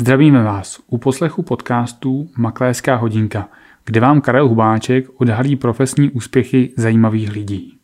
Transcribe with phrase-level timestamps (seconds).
[0.00, 3.48] Zdravíme vás u poslechu podcastu Makléřská hodinka,
[3.84, 7.78] kde vám Karel Hubáček odhalí profesní úspěchy zajímavých lidí.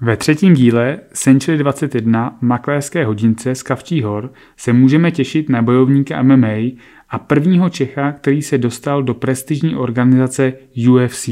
[0.00, 6.22] Ve třetím díle Century 21 Makléřské hodince z Kavčí hor se můžeme těšit na bojovníka
[6.22, 6.76] MMA
[7.08, 10.52] a prvního Čecha, který se dostal do prestižní organizace
[10.88, 11.28] UFC,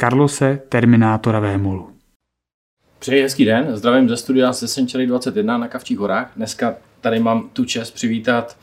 [0.00, 1.88] Carlose Terminátora Vémolu.
[2.98, 6.32] Přeji hezký den, zdravím ze studia ze Century 21 na Kavčích horách.
[6.36, 8.56] Dneska tady mám tu čest přivítat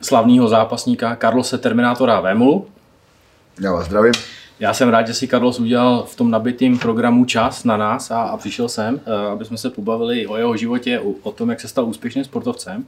[0.00, 2.66] slavného zápasníka Carlose Terminátora Vémolu.
[3.60, 4.12] Já vás zdravím.
[4.60, 8.22] Já jsem rád, že si Carlos udělal v tom nabitém programu čas na nás a,
[8.22, 11.60] a přišel sem, eh, aby jsme se pobavili o jeho životě, o, o tom, jak
[11.60, 12.84] se stal úspěšným sportovcem,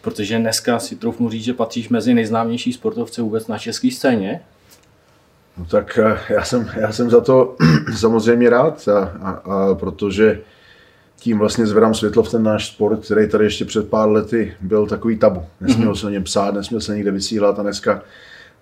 [0.00, 4.40] protože dneska si troufnu říct, že patříš mezi nejznámější sportovce vůbec na české scéně.
[5.58, 7.56] No tak eh, já jsem, já jsem za to
[7.96, 10.40] samozřejmě rád, a, a, a protože
[11.16, 14.86] tím vlastně zvedám světlo v ten náš sport, který tady ještě před pár lety byl
[14.86, 15.42] takový tabu.
[15.60, 16.00] Nesměl mm-hmm.
[16.00, 18.02] se o něm psát, nesměl se někde vysílat a dneska,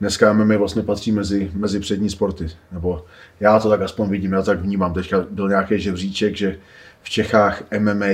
[0.00, 2.46] dneska MMA vlastně patří mezi, mezi přední sporty.
[2.72, 3.04] Nebo
[3.40, 4.94] já to tak aspoň vidím, já tak vnímám.
[4.94, 6.56] Teďka byl nějaký žebříček, že
[7.02, 8.06] v Čechách MMA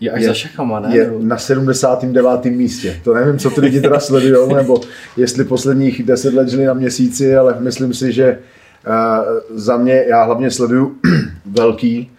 [0.00, 0.96] je až je, za šachama, ne?
[0.96, 2.44] Je na 79.
[2.44, 3.00] místě.
[3.04, 4.80] To nevím, co ty lidi teda sledují, nebo
[5.16, 8.38] jestli posledních 10 let žili na měsíci, ale myslím si, že
[8.86, 10.96] uh, za mě, já hlavně sleduju
[11.46, 12.10] velký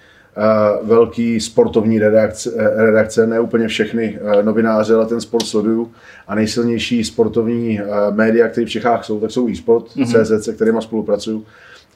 [0.84, 5.92] velký sportovní redakce, redakce, ne úplně všechny uh, novináře, ale ten sport sleduju.
[6.28, 7.80] A nejsilnější sportovní
[8.12, 10.24] média, které v Čechách jsou, tak jsou eSport, mm-hmm.
[10.24, 11.46] CZ, se kterými spolupracuju.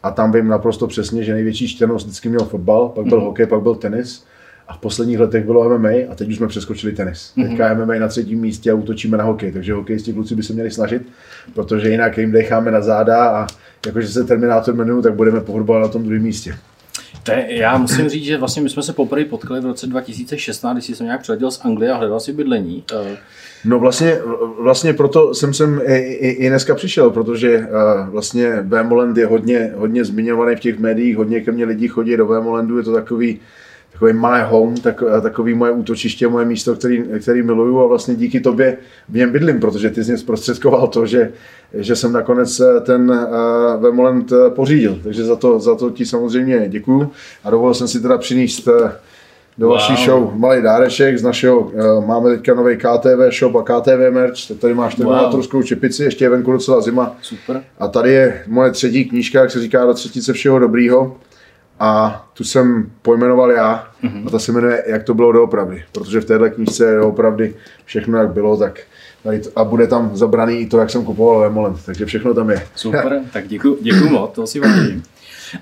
[0.03, 3.23] A tam vím naprosto přesně, že největší čtenost vždycky měl fotbal, pak byl mm-hmm.
[3.23, 4.25] hokej, pak byl tenis.
[4.67, 7.33] A v posledních letech bylo MMA a teď už jsme přeskočili tenis.
[7.37, 7.49] Mm-hmm.
[7.49, 10.71] Teďka MMA na třetím místě a útočíme na hokej, takže hokejisti kluci by se měli
[10.71, 11.01] snažit,
[11.53, 13.47] protože jinak jim decháme na záda a
[13.85, 16.55] jakože se Terminátor jmenuju, tak budeme po na tom druhém místě.
[17.23, 20.75] To je, já musím říct, že vlastně my jsme se poprvé potkali v roce 2016,
[20.75, 22.83] když jsem nějak přiletěl z Anglie a hledal si bydlení.
[22.93, 23.17] Eh,
[23.65, 24.17] no vlastně,
[24.59, 29.73] vlastně proto jsem sem i, i, i dneska přišel, protože uh, vlastně Vémoland je hodně,
[29.75, 33.39] hodně zmiňovaný v těch médiích, hodně ke mně lidí chodí do Vémolandu, je to takový
[33.99, 38.39] takový my home, tak, takový moje útočiště, moje místo, který, který miluju a vlastně díky
[38.39, 38.77] tobě
[39.09, 41.31] v něm bydlím, protože ty jsi mě zprostředkoval to, že,
[41.73, 44.99] že jsem nakonec eh, ten uh, Vermont eh, pořídil.
[45.03, 47.11] Takže za to, za to ti samozřejmě děkuju
[47.43, 48.67] a dovolil jsem si teda přinést
[49.57, 49.75] do wow.
[49.75, 54.59] vaší show malý dáreček z našeho, uh, máme teďka nový KTV shop a KTV merch,
[54.59, 55.65] tady máš terminátorskou wow.
[55.65, 57.15] čepici, ještě je venku docela zima.
[57.21, 57.63] Super.
[57.79, 61.17] A tady je moje třetí knížka, jak se říká do třetice všeho dobrýho
[61.79, 64.27] a tu jsem pojmenoval já mm-hmm.
[64.27, 68.17] a ta se jmenuje Jak to bylo doopravdy, protože v téhle knížce je doopravdy všechno
[68.17, 68.79] jak bylo, tak
[69.55, 72.67] a bude tam zabraný i to, jak jsem kupoval Lemolent, takže všechno tam je.
[72.75, 75.03] Super, tak děkuji děkuji moc, to si vážím.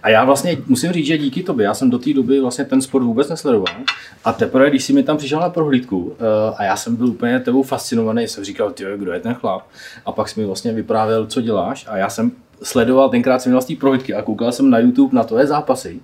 [0.03, 2.81] A já vlastně musím říct, že díky tobě, já jsem do té doby vlastně ten
[2.81, 3.75] sport vůbec nesledoval.
[4.25, 6.15] A teprve, když jsi mi tam přišel na prohlídku uh,
[6.57, 9.61] a já jsem byl úplně tebou fascinovaný, jsem říkal, ty, kdo je ten chlap?
[10.05, 12.31] A pak jsi mi vlastně vyprávěl, co děláš a já jsem
[12.63, 15.99] sledoval, tenkrát jsem měl z té prohlídky a koukal jsem na YouTube na tvoje zápasy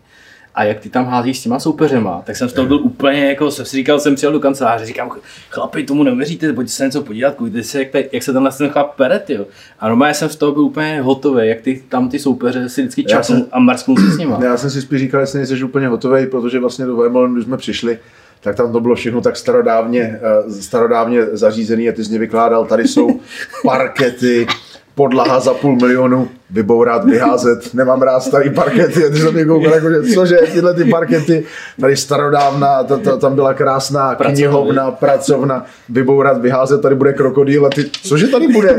[0.55, 3.51] a jak ty tam házíš s těma soupeřema, tak jsem z toho byl úplně jako,
[3.51, 5.11] jsem si říkal, jsem přijel do kanceláře, říkám,
[5.49, 8.95] chlapi, tomu neuvěříte, pojďte se něco podívat, koukejte se, jak, jak se tenhle ten chlap
[8.95, 9.45] pere, tyjo.
[9.79, 13.03] A normálně jsem z toho byl úplně hotový, jak ty, tam ty soupeře si vždycky
[13.03, 14.39] čapnou a mrsknou si s nima.
[14.43, 17.57] Já jsem si spíš říkal, jestli nejsi úplně hotový, protože vlastně do Weimar, když jsme
[17.57, 17.99] přišli,
[18.41, 22.65] tak tam to bylo všechno tak starodávně, eh, starodávně zařízené a ty z ně vykládal,
[22.65, 23.19] tady jsou
[23.65, 24.47] parkety,
[24.95, 29.89] podlaha za půl milionu, vybourat, vyházet, nemám rád starý parkety, ty jsem mě koukal, jako,
[29.89, 31.45] že cože, tyhle ty parkety,
[31.81, 37.69] tady starodávna, ta, ta, tam byla krásná knihovna, pracovna, vybourat, vyházet, tady bude krokodýl a
[37.69, 38.77] ty, cože tady bude?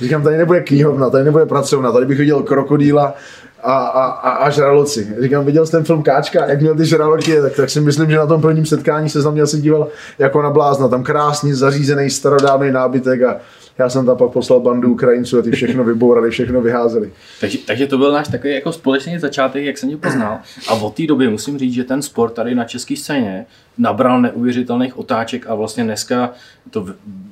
[0.00, 3.14] Říkám, tady nebude knihovna, tady nebude pracovna, tady bych viděl krokodýla,
[3.62, 5.08] a, a, a, a žraloci.
[5.20, 8.16] Říkám, viděl jsi ten film Káčka, jak měl ty žraloky, tak, tak si myslím, že
[8.16, 10.88] na tom prvním setkání se za mě asi díval jako na blázna.
[10.88, 13.36] Tam krásný zařízený starodávný nábytek a
[13.78, 17.12] já jsem tam pak poslal bandu Ukrajinců a ty všechno vybourali, všechno vyházeli.
[17.40, 20.38] Takže, takže to byl náš takový jako společný začátek, jak jsem tě poznal.
[20.68, 23.46] A od té doby musím říct, že ten sport tady na české scéně
[23.78, 26.30] nabral neuvěřitelných otáček a vlastně dneska
[26.70, 26.86] to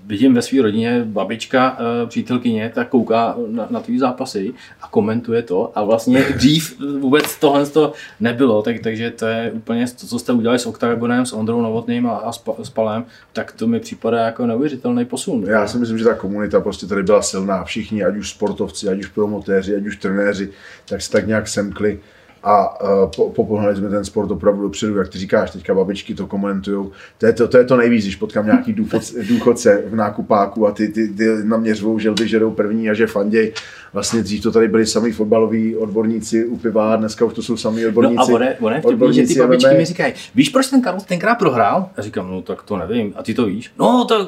[0.07, 5.43] vidím ve své rodině, babička, eh, přítelkyně, tak kouká na, na tvý zápasy a komentuje
[5.43, 10.19] to a vlastně dřív vůbec tohle to nebylo, tak, takže to je úplně to, co
[10.19, 12.33] jste udělali s Octagonem, s Ondrou Novotným a, a
[12.63, 15.45] s Palem, tak to mi připadá jako neuvěřitelný posun.
[15.49, 18.99] Já si myslím, že ta komunita prostě tady byla silná, všichni, ať už sportovci, ať
[18.99, 20.51] už promotéři, ať už trenéři,
[20.89, 22.01] tak se tak nějak semkli
[22.43, 26.89] a uh, popohnali jsme ten sport opravdu dopředu, jak ty říkáš, teďka babičky to komentují.
[27.19, 30.73] To je to, to, je to nejvíc, když potkám nějaký důchodce, důchodce v nákupáku a
[30.73, 33.53] ty, ty, ty na mě řvou, že ldy žerou první a že fanděj.
[33.93, 37.87] Vlastně dřív to tady byli sami fotbaloví odborníci u piva, dneska už to jsou sami
[37.87, 38.17] odborníci.
[38.17, 41.35] No a one, one vtipný, že ty babičky mi říkají, víš, proč ten Karol tenkrát
[41.35, 41.89] prohrál?
[41.97, 43.13] A říkám, no tak to nevím.
[43.17, 43.73] A ty to víš?
[43.79, 44.27] No tak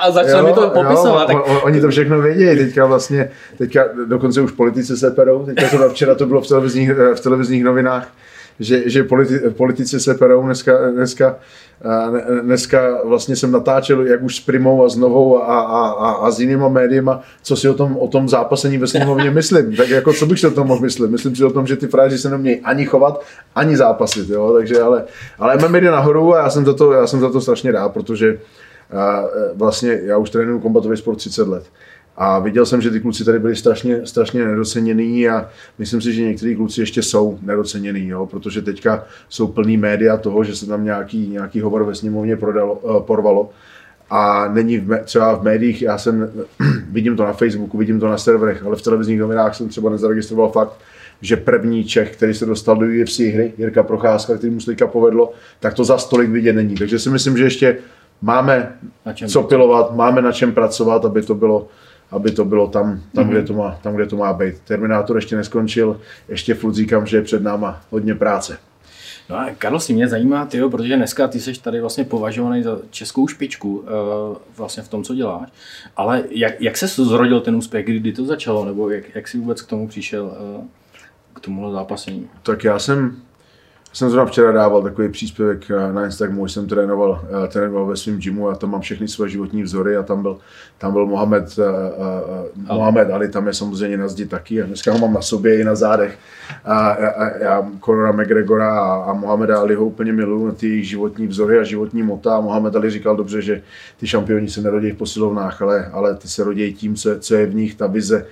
[0.00, 1.30] a začal mi to popisovat.
[1.30, 1.64] Jo, tak...
[1.64, 6.14] oni to všechno vědí, teďka vlastně, teďka dokonce už politici se perou, teďka to včera
[6.14, 8.08] to bylo v televizních, v televizních novinách,
[8.60, 11.36] že, že politi, politici se perou dneska, dneska,
[12.42, 16.30] dneska vlastně jsem natáčel jak už s Primou a s Novou a, a, a, a
[16.30, 19.76] s jinýma médiama, co si o tom, o tom zápasení ve sněmovně myslím.
[19.76, 21.10] Tak jako co bych si o tom mohl myslet?
[21.10, 23.22] Myslím si o tom, že ty fráži se nemějí ani chovat,
[23.54, 24.28] ani zápasit.
[24.28, 24.52] Jo?
[24.52, 25.04] Takže ale,
[25.38, 27.88] ale MMA jde nahoru a já jsem za to, já jsem za to strašně rád,
[27.88, 28.38] protože
[29.54, 31.64] vlastně já už trénuju kombatový sport 30 let.
[32.16, 35.48] A viděl jsem, že ty kluci tady byli strašně, strašně nedoceněný a
[35.78, 40.44] myslím si, že někteří kluci ještě jsou nedoceněný, jo, protože teďka jsou plný média toho,
[40.44, 43.50] že se tam nějaký, nějaký hovor ve sněmovně prodalo, uh, porvalo.
[44.10, 46.30] A není v, třeba v médiích, já jsem,
[46.90, 50.50] vidím to na Facebooku, vidím to na serverech, ale v televizních novinách jsem třeba nezaregistroval
[50.50, 50.72] fakt,
[51.22, 54.86] že první Čech, který se dostal do UFC hry, Jirka Procházka, který mu se teďka
[54.86, 56.74] povedlo, tak to za stolik vidět není.
[56.74, 57.76] Takže si myslím, že ještě
[58.22, 58.72] máme
[59.26, 61.68] co pilovat, máme na čem pracovat, aby to bylo
[62.12, 63.30] aby to bylo tam, tam, mm-hmm.
[63.30, 64.60] kde, to má, tam kde to má být.
[64.60, 68.58] Terminátor ještě neskončil, ještě furt říkám, že je před náma hodně práce.
[69.30, 72.78] No a Karlo, si mě zajímá, tyjo, protože dneska ty jsi tady vlastně považovaný za
[72.90, 73.86] českou špičku uh,
[74.56, 75.48] vlastně v tom, co děláš.
[75.96, 79.62] Ale jak, jak se zrodil ten úspěch, kdy to začalo, nebo jak, jak jsi vůbec
[79.62, 80.64] k tomu přišel, uh,
[81.34, 82.28] k tomuhle zápasení?
[82.42, 83.16] Tak já jsem
[83.92, 88.18] jsem zrovna včera dával takový příspěvek eh, na Instagramu, jsem trénoval, eh, trénoval ve svém
[88.18, 90.38] gymu a tam mám všechny své životní vzory a tam byl,
[90.78, 94.98] tam byl Mohamed, uh, Mohamed Ali, tam je samozřejmě na zdi taky a dneska ho
[94.98, 96.18] mám na sobě i na zádech.
[96.64, 100.88] A, a, a já Conora McGregora a, a Mohameda Ali ho úplně miluju ty jejich
[100.88, 102.36] životní vzory a životní mota.
[102.36, 103.62] A Mohamed Ali říkal dobře, že
[104.00, 107.46] ty šampioni se nerodí v posilovnách, ale, ale ty se rodí tím, co, co je
[107.46, 108.26] v nich, ta vize,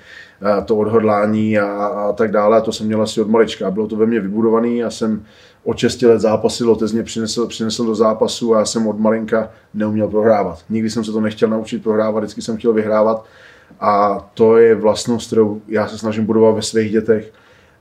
[0.64, 2.56] to odhodlání a, a tak dále.
[2.56, 3.70] A to jsem měl asi od malička.
[3.70, 4.78] Bylo to ve mně vybudovaný.
[4.78, 5.22] Já jsem
[5.64, 9.50] od 6 let zápasil, otec mě přinesl, přinesl do zápasu a já jsem od malinka
[9.74, 10.64] neuměl prohrávat.
[10.70, 13.24] Nikdy jsem se to nechtěl naučit prohrávat, vždycky jsem chtěl vyhrávat
[13.80, 17.32] a to je vlastnost, kterou já se snažím budovat ve svých dětech,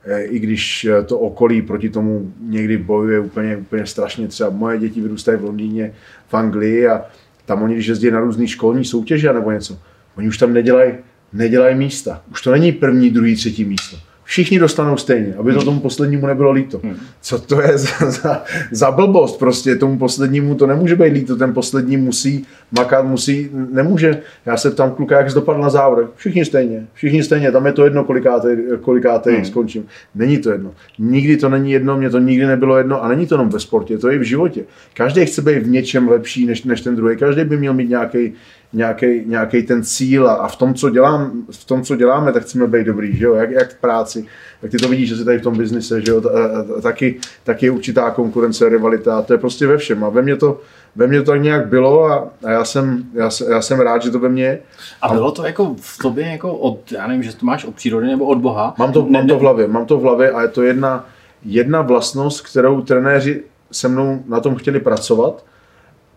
[0.04, 4.28] e, i když to okolí proti tomu někdy bojuje úplně, úplně strašně.
[4.28, 5.94] Třeba moje děti vyrůstají v Londýně,
[6.28, 7.04] v Anglii a
[7.46, 9.78] tam oni, když jezdí na různé školní soutěže nebo něco,
[10.16, 10.92] oni už tam nedělají
[11.32, 12.22] nedělají místa.
[12.30, 16.52] Už to není první, druhý, třetí místo všichni dostanou stejně, aby to tomu poslednímu nebylo
[16.52, 16.80] líto.
[16.84, 16.96] Hmm.
[17.20, 19.38] Co to je za, za, za blbost?
[19.38, 24.22] Prostě tomu poslednímu to nemůže být líto, ten poslední musí makat, musí, nemůže.
[24.46, 25.98] Já se tam kluka, jak dopadl na závod.
[26.16, 29.44] Všichni stejně, všichni stejně, tam je to jedno, kolikáté, kolikáté hmm.
[29.44, 29.86] skončím.
[30.14, 30.74] Není to jedno.
[30.98, 33.98] Nikdy to není jedno, mě to nikdy nebylo jedno a není to jenom ve sportě,
[33.98, 34.64] to je i v životě.
[34.94, 38.32] Každý chce být v něčem lepší než, než ten druhý, každý by měl mít nějaký
[38.72, 42.84] nějaký ten cíl a, v, tom, co dělám, v tom, co děláme, tak chceme být
[42.86, 43.34] dobrý, že jo?
[43.34, 44.26] Jak, jak v práci,
[44.60, 46.22] tak ty to vidíš, že jsi tady v tom biznise, že jo?
[46.82, 50.60] Taky, taky je určitá konkurence, rivalita, to je prostě ve všem a ve mně to,
[50.96, 54.10] ve mně to tak nějak bylo a, a já, jsem, já, já, jsem rád, že
[54.10, 54.58] to ve mně.
[55.02, 58.06] A bylo to jako v tobě jako od, já nevím, že to máš od přírody
[58.06, 58.74] nebo od Boha?
[58.78, 61.06] Mám to, ne, mám to v hlavě, mám to v hlavě a je to jedna,
[61.44, 65.44] jedna vlastnost, kterou trenéři se mnou na tom chtěli pracovat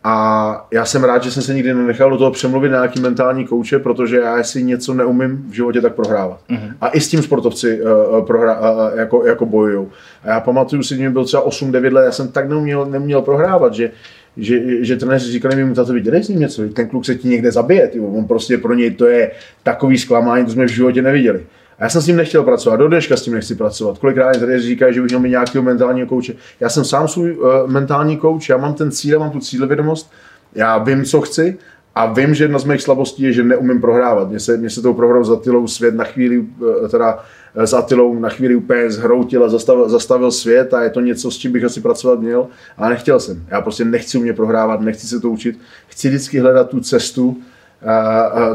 [0.03, 3.47] a já jsem rád, že jsem se nikdy nenechal do toho přemluvit na nějaký mentální
[3.47, 6.39] kouče, protože já si něco neumím v životě tak prohrávat.
[6.49, 6.73] Mm-hmm.
[6.81, 9.87] A i s tím sportovci uh, prohra, uh, jako, jako bojují.
[10.23, 13.21] A já pamatuju si, že mi byl třeba 8-9 let, já jsem tak neuměl, neměl
[13.21, 13.91] prohrávat, že
[14.37, 17.51] že, že trenéři říkali mi, tato dělej s ním něco, ten kluk se ti někde
[17.51, 18.07] zabije, tyvo.
[18.07, 19.31] on prostě pro něj to je
[19.63, 21.43] takový zklamání, to jsme v životě neviděli.
[21.83, 23.97] Já jsem s tím nechtěl pracovat, do dneška s tím nechci pracovat.
[23.97, 26.33] Kolikrát tady říkají, že bych měl mít nějakého mentálního kouče.
[26.59, 30.11] Já jsem sám svůj uh, mentální kouč, já mám ten cíl, mám tu cílevědomost,
[30.55, 31.57] já vím, co chci
[31.95, 34.29] a vím, že jedna z mých slabostí je, že neumím prohrávat.
[34.29, 37.81] Mně se, mě se tou prohrou za Tylou svět na chvíli, uh, teda uh, za
[37.81, 41.51] Tylou na chvíli úplně zhroutil a zastavil, zastavil svět a je to něco, s čím
[41.51, 42.47] bych asi pracovat měl,
[42.77, 43.45] ale nechtěl jsem.
[43.47, 45.59] Já prostě nechci mě prohrávat, nechci se to učit.
[45.87, 47.37] Chci vždycky hledat tu cestu,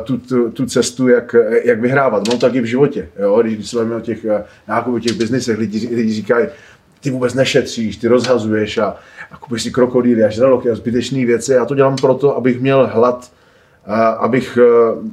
[0.05, 2.29] tu, tu, tu cestu, jak, jak vyhrávat.
[2.29, 3.09] No tak i v životě.
[3.19, 3.43] Jo?
[3.43, 4.27] Když se o těch
[4.69, 6.47] nákupech, těch biznesech, lidi, lidi říkají,
[7.01, 8.97] ty vůbec nešetříš, ty rozhazuješ a,
[9.31, 11.53] a kupuješ si krokodýly a žraloky a zbytečné věci.
[11.53, 13.31] Já to dělám proto, abych měl hlad,
[13.87, 14.59] a abych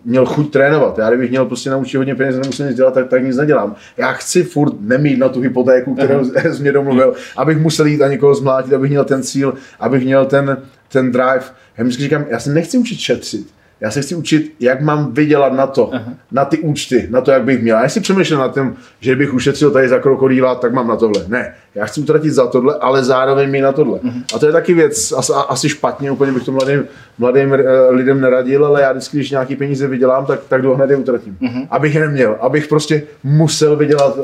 [0.05, 0.97] měl chuť trénovat.
[0.97, 3.75] Já kdybych měl prostě naučit hodně peněz, nemusím nic dělat, tak, tak nic nedělám.
[3.97, 8.07] Já chci furt nemít na tu hypotéku, kterou jsi mě domluvil, abych musel jít a
[8.07, 10.57] někoho zmlátit, abych měl ten cíl, abych měl ten,
[10.91, 11.43] ten drive.
[11.77, 15.53] Já mi říkám, já se nechci učit šetřit Já se chci učit, jak mám vydělat
[15.53, 16.13] na to, Aha.
[16.31, 17.77] na ty účty, na to, jak bych měl.
[17.77, 21.23] Já si přemýšlel na tom, že bych ušetřil tady za krokodýla, tak mám na tohle.
[21.27, 23.99] Ne, já chci utratit za tohle, ale zároveň mi na tohle.
[23.99, 24.23] Uh-huh.
[24.35, 26.85] A to je taky věc, asi, asi špatně, úplně bych to mladým,
[27.17, 27.57] mladým uh,
[27.89, 31.37] lidem neradil, ale já vždycky, když nějaký peníze vydělám, tak, tak jdu hned je utratím.
[31.41, 31.67] Uh-huh.
[31.69, 34.23] Abych je neměl, abych prostě musel vydělat, uh,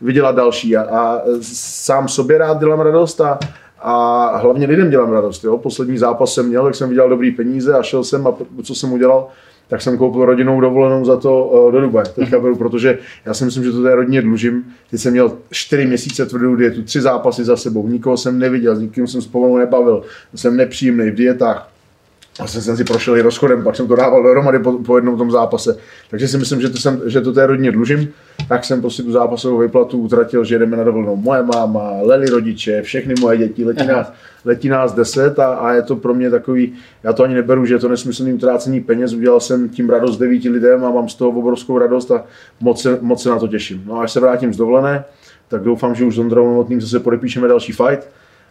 [0.00, 0.76] vydělat další.
[0.76, 1.20] A, a
[1.52, 3.38] sám sobě rád dělám radost a,
[3.82, 5.44] a hlavně lidem dělám radost.
[5.44, 5.58] Jo?
[5.58, 8.92] Poslední zápas jsem měl, tak jsem vydělal dobrý peníze a šel jsem a co jsem
[8.92, 9.28] udělal,
[9.68, 12.06] tak jsem koupil rodinnou dovolenou za to uh, do Dubaje.
[12.14, 14.64] Teďka beru, protože já si myslím, že to je rodině dlužím.
[14.90, 18.80] Teď jsem měl čtyři měsíce tvrdou dietu, tři zápasy za sebou, nikoho jsem neviděl, s
[18.80, 20.02] nikým jsem spolu nebavil,
[20.34, 21.69] jsem nepříjemný v dietách
[22.40, 25.30] Vlastně jsem si prošel i rozchodem, pak jsem to dával dohromady po, po jednom tom
[25.30, 25.76] zápase.
[26.10, 28.08] Takže si myslím, že to, jsem, že to té rodině dlužím.
[28.48, 31.16] Tak jsem prostě tu zápasovou vyplatu utratil, že jdeme na dovolenou.
[31.16, 34.12] Moje máma, Leli rodiče, všechny moje děti, letí nás,
[34.44, 37.74] letí nás deset a, a, je to pro mě takový, já to ani neberu, že
[37.74, 39.12] je to nesmyslný utrácení peněz.
[39.12, 42.24] Udělal jsem tím radost devíti lidem a mám z toho obrovskou radost a
[42.60, 43.82] moc se, moc se na to těším.
[43.86, 45.04] No a až se vrátím z dovolené,
[45.48, 48.08] tak doufám, že už s Ondrou Novotným zase podepíšeme další fight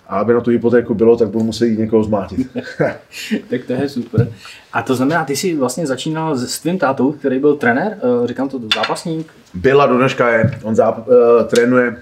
[0.09, 2.47] a aby na tu hypotéku bylo, tak budu muset jít někoho zmátit.
[3.49, 4.27] tak to je super.
[4.73, 8.49] A to znamená, ty jsi vlastně začínal s tvým tátou, který byl trenér, eh, říkám
[8.49, 9.33] to zápasník?
[9.53, 11.13] Byla do dneška je, on záp, uh,
[11.47, 11.97] trénuje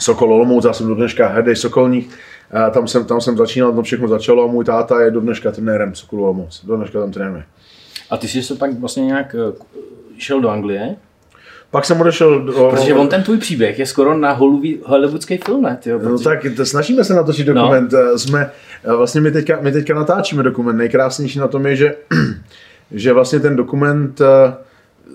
[0.00, 3.82] Sokol Olomouc, já jsem do dneška hrdý Sokolník, uh, tam jsem, tam jsem začínal, tam
[3.82, 7.44] všechno začalo a můj táta je do dneška trenérem Sokol Olomouc, do dneška tam trénuje.
[8.10, 9.36] A ty jsi se pak vlastně nějak
[10.18, 10.96] šel do Anglie?
[11.72, 12.70] Pak jsem odešel do...
[12.70, 14.32] Protože on ten tvůj příběh je skoro na
[14.84, 15.78] hollywoodský film, ne?
[15.82, 16.10] Tyjo, protože...
[16.10, 17.92] No tak to snažíme se natočit dokument.
[17.92, 18.18] No.
[18.18, 18.50] Jsme,
[18.84, 20.76] eh, vlastně my teďka, my teďka natáčíme dokument.
[20.76, 21.94] Nejkrásnější na tom je, že,
[22.90, 24.54] že vlastně ten dokument eh,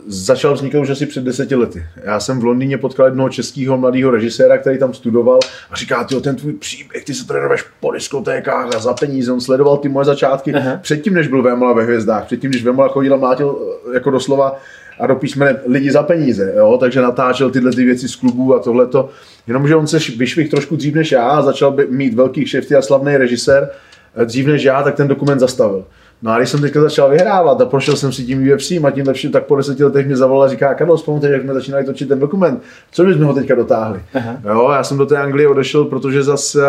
[0.08, 1.86] začal vznikat už asi před deseti lety.
[2.04, 5.40] Já jsem v Londýně potkal jednoho českého mladého režiséra, který tam studoval
[5.72, 9.32] a říká, ty ten tvůj příběh, ty se trénuješ po diskotékách a za peníze.
[9.32, 10.78] On sledoval ty moje začátky Aha.
[10.82, 13.58] předtím, než byl Vémola ve hvězdách, předtím, když Vémola chodil a mlátil
[13.94, 14.60] jako doslova
[15.00, 16.78] a do písmene lidi za peníze, jo?
[16.80, 19.10] takže natáčel tyhle ty věci z klubů a tohleto.
[19.48, 22.82] Jenomže on se vyšvih trošku dřív než já a začal by mít velký kšefty a
[22.82, 23.70] slavný režisér
[24.16, 25.86] eh, dřív než já, tak ten dokument zastavil.
[26.22, 29.08] No a když jsem teďka začal vyhrávat a prošel jsem si tím UFC a tím
[29.08, 32.08] lepším, tak po deseti letech mě zavolal a říká, Karlo, vzpomněte, jak jsme začínali točit
[32.08, 32.62] ten dokument,
[32.92, 34.02] co bychom ho teďka dotáhli.
[34.14, 34.38] Aha.
[34.54, 36.62] Jo, já jsem do té Anglie odešel, protože zase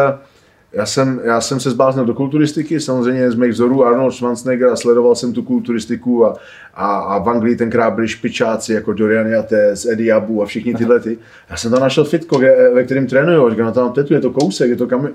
[0.72, 4.76] já jsem, já jsem se zbláznil do kulturistiky, samozřejmě z mých vzorů Arnold Schwarzenegger a
[4.76, 6.36] sledoval jsem tu kulturistiku a,
[6.74, 11.00] a, a v Anglii tenkrát byli špičáci jako Dorian Yates, Eddie Abu a všichni tyhle
[11.00, 11.18] ty.
[11.50, 12.38] Já jsem tam našel fitko,
[12.74, 15.08] ve kterým trénuju, říkám, no tam tetu, je to kousek, je to kam...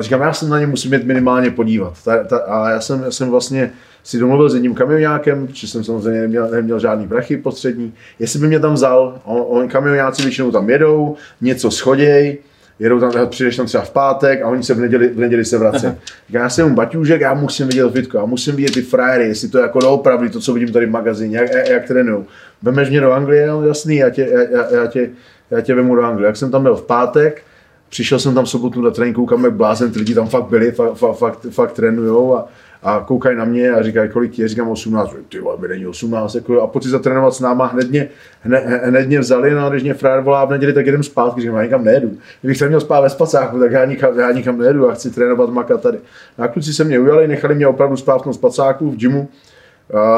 [0.00, 1.94] Říkám, já se na ně musím jít minimálně podívat.
[2.04, 5.84] Ta, ta, a já jsem, já jsem vlastně si domluvil s jedním kamionákem, že jsem
[5.84, 10.50] samozřejmě neměl, neměl žádný prachy postřední, jestli by mě tam vzal, on, on kamionáci většinou
[10.50, 12.38] tam jedou, něco schoděj,
[12.80, 15.58] jedou tam, přijdeš tam třeba v pátek a oni se v neděli, v neděli se
[15.58, 15.86] vrací.
[16.30, 19.62] Já jsem baťůžek, já musím vidět fitko, já musím vidět ty frajery, jestli to je
[19.62, 22.24] jako doopravdy, to, co vidím tady v magazíně, jak, jak trénují.
[22.62, 25.10] Vemeš mě do Anglie, no jasný, já tě, já, já, tě,
[25.50, 26.26] já tě vemu do Anglie.
[26.26, 27.42] Jak jsem tam byl v pátek,
[27.88, 30.72] přišel jsem tam v sobotu na tréninku, kam jak blázen, ty lidi tam fakt byli,
[30.72, 32.48] fakt, fakt, fakt, fakt trénujou a,
[32.82, 36.62] a koukají na mě a říkají, kolik je, říkám 18, ty vole, není 18, jako,
[36.62, 38.08] a pojď si zatrénovat s náma, hned mě,
[38.40, 41.40] hned, hned mě vzali, no a když mě frajer volá v neděli, tak jdem zpátky,
[41.40, 42.10] říkám, já nikam nejedu.
[42.40, 45.50] Kdybych se měl spát ve spacáku, tak já nikam, já nikam nejedu a chci trénovat
[45.50, 45.98] maka tady.
[46.38, 49.28] A kluci se mě ujali, nechali mě opravdu spát v tom spacáku v gymu,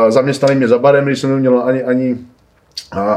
[0.08, 2.18] zaměstnali mě za barem, když jsem neměl ani, ani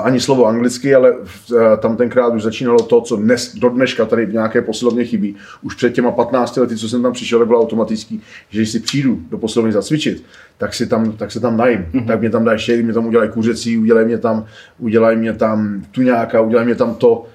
[0.03, 4.25] ani slovo anglicky, ale e, tam tenkrát už začínalo to, co dnes, do dneška tady
[4.25, 5.35] v nějaké posilovně chybí.
[5.61, 9.19] Už před těma 15 lety, co jsem tam přišel, bylo automatický, že když si přijdu
[9.29, 10.23] do posilovny zacvičit,
[10.57, 11.85] tak, si tam, tak se tam najím.
[11.93, 12.07] Mm-hmm.
[12.07, 14.45] Tak mě tam dají šejk, mě tam udělají kuřecí, udělají mě tam,
[14.79, 17.25] udělají mě tam tuňáka, udělají mě tam to,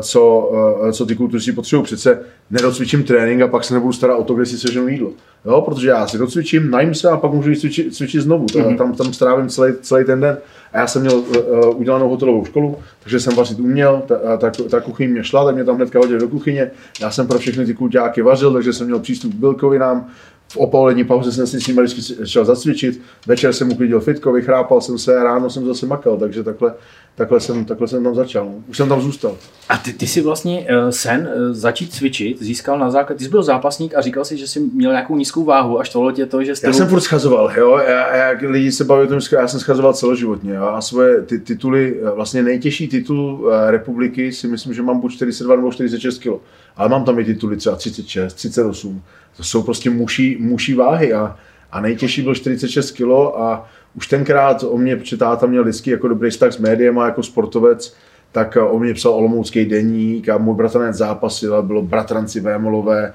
[0.00, 0.52] co,
[0.88, 1.84] e, co ty kultury potřebují.
[1.84, 5.10] Přece nedocvičím trénink a pak se nebudu starat o to, kde si seženu jídlo.
[5.44, 8.46] Jo, protože já si docvičím, najím se a pak můžu cvičit, cvičit znovu.
[8.46, 8.76] Mm-hmm.
[8.76, 10.38] Tam, tam strávím celý, celý ten den.
[10.72, 14.80] A já jsem měl uh, udělanou hotelovou školu, takže jsem vařit uměl, ta, ta, ta
[14.80, 16.70] kuchyň mě šla, tak mě tam hnedka hodili do kuchyně.
[17.00, 20.06] Já jsem pro všechny ty kulťáky vařil, takže jsem měl přístup k bílkovinám.
[20.52, 24.80] V opolední pauze jsem si s nimi vždycky šel zacvičit, večer jsem uklidil fitko, vychrápal
[24.80, 26.74] jsem se a ráno jsem zase makal, takže takhle,
[27.14, 28.52] takhle, jsem, takhle jsem tam začal.
[28.68, 29.36] Už jsem tam zůstal.
[29.68, 33.30] A ty, ty jsi vlastně uh, sen uh, začít cvičit získal na základě, ty jsi
[33.30, 36.44] byl zápasník a říkal si, že jsi měl nějakou nízkou váhu, až tohle tě to,
[36.44, 36.66] že jsi...
[36.66, 39.94] Já jsem furt schazoval, jo, já, jak lidi se baví o tom, já jsem schazoval
[39.94, 45.00] celoživotně, jo, a svoje ty, tituly, eh, vlastně nejtěžší titul republiky si myslím, že mám
[45.00, 46.28] buď 42 nebo 46 kg,
[46.76, 49.02] ale mám tam i tituly třeba 36, 38,
[49.36, 51.36] to jsou prostě muší, muší váhy a,
[51.72, 53.02] a nejtěžší byl 46 kg
[53.36, 57.06] a už tenkrát o mě, protože táta měl vždycky jako dobrý vztah s médiem a
[57.06, 57.94] jako sportovec,
[58.32, 63.12] tak on mě psal Olomoucký deník a můj bratranec zápasil a bylo bratranci Vémolové,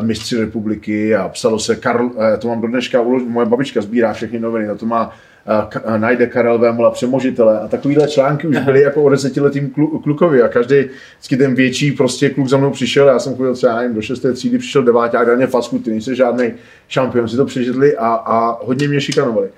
[0.00, 4.66] mistři republiky a psalo se Karl, to mám do dneška, moje babička sbírá všechny noviny,
[4.66, 5.12] na to má
[5.96, 10.76] najde Karel Vémola přemožitele a takovýhle články už byly jako o desetiletým klukovi a každý
[11.18, 14.32] vždycky ten větší prostě kluk za mnou přišel, já jsem chodil třeba nevím, do šesté
[14.32, 16.52] třídy, přišel devátě a dal mě fasku, ty nejsi žádný
[16.88, 19.48] šampion, si to přežitli a, a hodně mě šikanovali.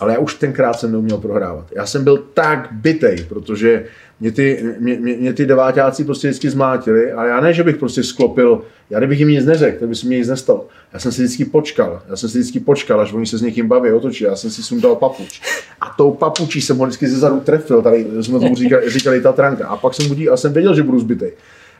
[0.00, 1.66] Ale já už tenkrát jsem neuměl prohrávat.
[1.72, 3.84] Já jsem byl tak bitej, protože
[4.20, 7.76] mě ty, mě, mě, mě ty devátáci prostě vždycky zmátili a já ne, že bych
[7.76, 10.66] prostě sklopil, já kdybych jim nic neřekl, tak by se mi nic nestalo.
[10.92, 13.68] Já jsem si vždycky počkal, já jsem si vždycky počkal, až oni se s někým
[13.68, 15.40] baví, otočí, já jsem si sundal papuč.
[15.80, 19.66] A tou papučí jsem ho vždycky ze zadu trefil, tady jsme tomu říkali, říkali Tatranka.
[19.66, 21.32] A pak jsem budí, a jsem věděl, že budu zbytej.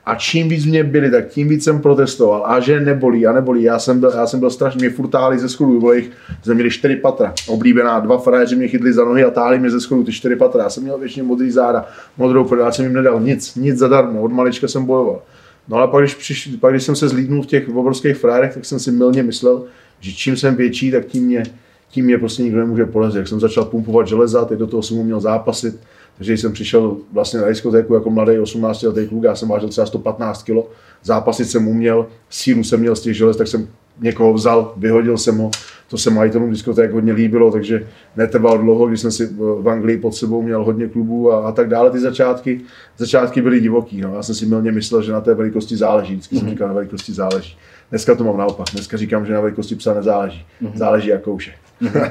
[0.08, 2.42] A čím víc mě byli, tak tím víc jsem protestoval.
[2.46, 3.62] A že nebolí, a nebolí.
[3.62, 6.10] Já jsem byl, já jsem byl strašně, mě furt táhli ze schodu, bylo jich,
[6.42, 7.34] jsme měli čtyři patra.
[7.46, 10.62] Oblíbená, dva frajeři mě chytli za nohy a táhli mě ze schodu ty čtyři patra.
[10.62, 11.86] Já jsem měl většině modrý záda,
[12.16, 15.22] modrou prdel, já jsem jim nedal nic, nic zadarmo, od malička jsem bojoval.
[15.68, 18.64] No ale pak když, přišli, pak, když jsem se zlídnul v těch obrovských frajerech, tak
[18.64, 19.64] jsem si milně myslel,
[20.00, 21.42] že čím jsem větší, tak tím mě,
[21.90, 23.18] tím mě prostě nikdo nemůže polezit.
[23.18, 25.80] Jak jsem začal pumpovat železa, teď do toho jsem uměl zápasit,
[26.18, 29.86] takže jsem přišel vlastně na diskotéku jako mladý 18 letý kluk, já jsem vážil třeba
[29.86, 30.56] 115 kg,
[31.02, 33.68] zápasit jsem uměl, sílu jsem měl z těch želez, tak jsem
[34.00, 35.50] někoho vzal, vyhodil jsem ho,
[35.90, 40.14] to se majitelům diskoték hodně líbilo, takže netrvalo dlouho, když jsem si v Anglii pod
[40.14, 41.90] sebou měl hodně klubů a, a tak dále.
[41.90, 42.60] Ty začátky,
[42.96, 44.14] začátky byly divoký, no.
[44.14, 46.38] já jsem si milně myslel, že na té velikosti záleží, vždycky mm-hmm.
[46.38, 46.54] jsem mhm.
[46.54, 47.56] říkal, na velikosti záleží.
[47.90, 50.76] Dneska to mám naopak, dneska říkám, že na velikosti psa nezáleží, mm-hmm.
[50.76, 51.52] záleží jak kouše.
[51.82, 52.10] Mm-hmm.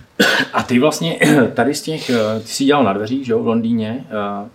[0.52, 1.18] A ty vlastně
[1.54, 4.48] tady z těch, eh, ty jsi dělal na dveřích, že jo, v Londýně, eh,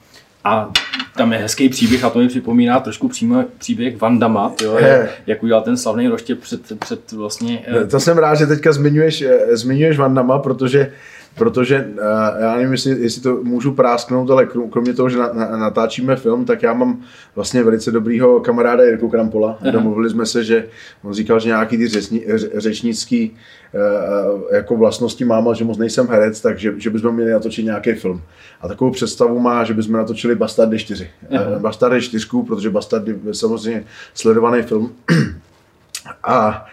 [0.43, 0.71] a
[1.15, 5.09] tam je hezký příběh a to mi připomíná trošku přímo příběh Van Damme, jo, jak,
[5.27, 7.59] jak udělal ten slavný roště před, před vlastně...
[7.67, 10.91] Eh, to jsem rád, že teďka zmiňuješ, zmiňuješ Van Damme, protože
[11.37, 15.57] protože uh, já nevím, jestli, jestli to můžu prásknout, ale kromě toho, že na, na,
[15.57, 17.01] natáčíme film, tak já mám
[17.35, 19.57] vlastně velice dobrýho kamaráda Jirku Krampola.
[19.61, 19.71] Aha.
[19.71, 20.67] Domluvili jsme se, že
[21.03, 22.25] on říkal, že nějaký ty řečni,
[22.55, 27.65] řečnický uh, jako vlastnosti mám, ale že moc nejsem herec, takže že bychom měli natočit
[27.65, 28.21] nějaký film.
[28.61, 31.09] A takovou představu má, že bychom natočili Bastardy 4.
[31.29, 34.91] Uh, Bastardy 4, protože Bastardy je samozřejmě sledovaný film.
[36.23, 36.65] a,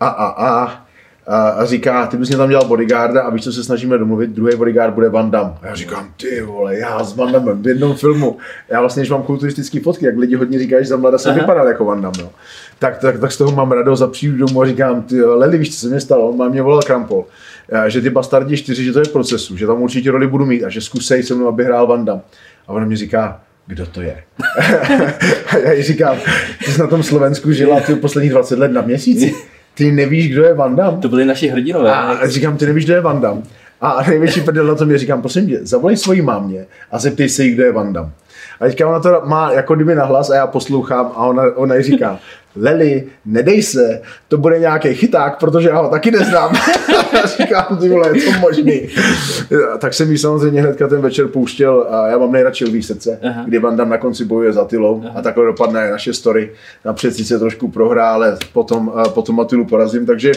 [0.00, 0.83] a, a, a
[1.26, 4.30] a, a říká, ty bys mě tam dělal bodyguarda a víš, co se snažíme domluvit,
[4.30, 5.54] druhý bodyguard bude Van Damme.
[5.62, 8.36] A já říkám, ty vole, já s Van Damme v jednom filmu.
[8.68, 11.68] Já vlastně, když mám kulturistické fotky, jak lidi hodně říkají, že za mlada jsem vypadal
[11.68, 12.30] jako Van Damme, no.
[12.78, 15.74] tak, tak, tak, z toho mám radost a přijdu domů a říkám, ty Leli, víš,
[15.74, 17.24] co se mi stalo, on mě volal Krampol,
[17.86, 20.68] že ty Bastardi 4, že to je procesu, že tam určitě roli budu mít a
[20.68, 22.22] že zkusej se mnou, aby hrál Van Damme.
[22.68, 24.22] A on mi říká, kdo to je?
[25.50, 26.16] a já jí říkám,
[26.64, 29.34] ty jsi na tom Slovensku žila ty posledních 20 let na měsíci
[29.74, 31.00] ty nevíš, kdo je Van Damme.
[31.00, 31.94] To byli naši hrdinové.
[31.94, 33.42] A říkám, ty nevíš, kdo je Van Damme.
[33.80, 37.44] A největší prdel na tom je, říkám, prosím tě, zavolej svojí mámě a zeptej se
[37.44, 38.12] jí, kdo je Van Damme.
[38.60, 42.18] A teďka ona to má jako kdyby nahlas a já poslouchám a ona, ona říká,
[42.56, 46.54] Leli, nedej se, to bude nějaký chyták, protože já ho taky neznám.
[47.12, 48.88] já říkám, ty vole, je to možný.
[49.78, 53.42] tak jsem jí samozřejmě hnedka ten večer pouštěl a já mám nejradši lví srdce, Aha.
[53.46, 55.18] kdy Van Damme na konci bojuje za Tylou Aha.
[55.18, 56.50] a takhle dopadne naše story.
[56.84, 60.32] Napřed se trošku prohrá, ale potom, potom Atilu porazím, takže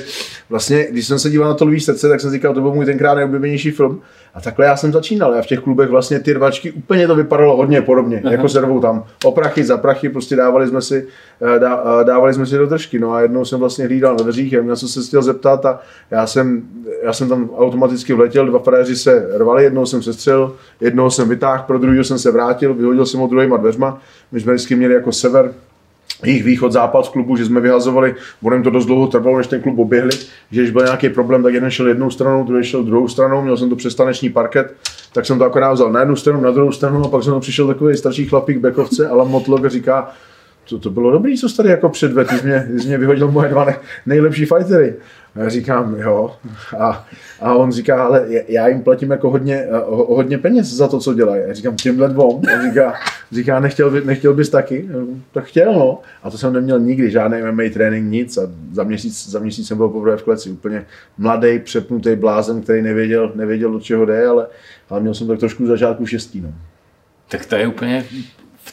[0.50, 2.86] vlastně, když jsem se díval na to lví srdce, tak jsem říkal, to byl můj
[2.86, 4.02] tenkrát nejoblíbenější film.
[4.38, 5.34] A takhle já jsem začínal.
[5.34, 8.32] Já v těch klubech vlastně ty rvačky úplně to vypadalo hodně podobně, Aha.
[8.32, 11.08] jako se tam o prachy, za prachy, prostě dávali jsme si,
[11.56, 13.00] eh, dá, eh, dávali jsme si do držky.
[13.00, 15.80] No a jednou jsem vlastně hlídal na dveřích, já měl jsem se chtěl zeptat a
[16.12, 16.62] já jsem,
[17.04, 21.30] já jsem tam automaticky vletěl, dva frajeři se rvali, jednou jsem se střel, jednou jsem
[21.30, 24.02] vytáhl, pro druhého jsem se vrátil, vyhodil jsem ho druhýma dveřma.
[24.32, 25.54] My jsme vždycky měli jako sever,
[26.24, 29.62] jejich východ, západ v klubu, že jsme vyhazovali, ono to dost dlouho trvalo, než ten
[29.62, 30.12] klub oběhli,
[30.52, 33.58] že když byl nějaký problém, tak jeden šel jednou stranou, druhý šel druhou stranou, měl
[33.58, 34.76] jsem to přestaneční parket,
[35.14, 37.68] tak jsem to akorát vzal na jednu stranu, na druhou stranu a pak jsem přišel
[37.68, 40.12] takový starší chlapík bekovce, ale Motlog říká,
[40.70, 43.50] to, to bylo dobrý, co tady jako předved, ty jsi mě, jsi mě vyhodil moje
[43.50, 43.68] dva
[44.06, 44.96] nejlepší fightery.
[45.38, 46.36] A já říkám, jo.
[46.80, 47.08] A,
[47.42, 51.42] a on říká, ale já jim platím jako hodně, hodně peněz za to, co dělají.
[51.48, 52.42] Já říkám, těmhle dvou.
[52.56, 52.94] A říká,
[53.32, 54.90] říká nechtěl, by, nechtěl bys taky?
[55.32, 56.02] Tak chtěl, no.
[56.24, 58.38] A to jsem neměl nikdy, žádný MMA trénink, nic.
[58.38, 60.50] A za měsíc, za měsíc jsem byl poprvé v kleci.
[60.50, 60.86] Úplně
[61.18, 64.48] mladý, přepnutý blázen, který nevěděl, nevěděl, do čeho jde, ale,
[64.90, 66.42] ale měl jsem tak trošku začátku štěstí.
[66.42, 66.54] No.
[67.30, 68.06] Tak to je úplně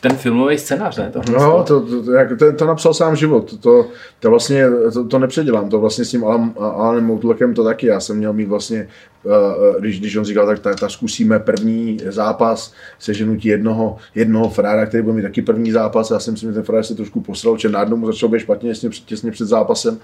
[0.01, 1.11] ten filmový scénář, ne?
[1.13, 3.51] Tohle no, to, to, to, to, to, napsal sám život.
[3.51, 3.89] To, to,
[4.21, 5.69] to vlastně, to, to nepředělám.
[5.69, 7.87] To vlastně s tím Alan, Alanem Moutlekem to taky.
[7.87, 8.89] Já jsem měl mít vlastně,
[9.23, 14.49] uh, když, když on říkal, tak, tak, tak zkusíme první zápas se ženutí jednoho, jednoho
[14.49, 16.11] frára, který bude mít taky první zápas.
[16.11, 18.89] Já jsem si ten frára se trošku posral, že najednou mu začal být špatně těsně,
[19.07, 19.99] těsně před zápasem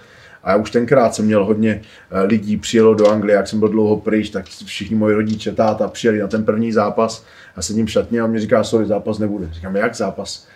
[0.45, 3.69] A já už tenkrát jsem měl hodně eh, lidí, přijelo do Anglie, jak jsem byl
[3.69, 7.25] dlouho pryč, tak všichni moji rodiče, táta přijeli na ten první zápas.
[7.57, 9.49] A sedím v šatně a mi říká, sorry, zápas nebude.
[9.53, 10.47] Říkám, jak zápas?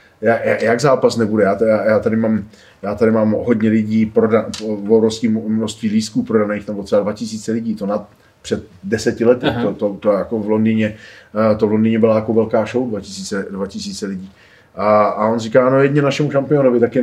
[0.61, 1.45] jak zápas nebude?
[1.45, 2.45] Já, já, já, tady mám,
[2.83, 7.87] já tady mám hodně lidí, proda, obrovské množství lístků prodaných, tam třeba 2000 lidí, to
[7.87, 8.07] na,
[8.43, 10.97] před deseti lety, to, to, to, jako v Londýně,
[11.53, 14.33] eh, to v Londýně byla jako velká show, 2000, 2000 lidí.
[14.77, 17.03] A, a on říká, no jedně našemu šampionovi taky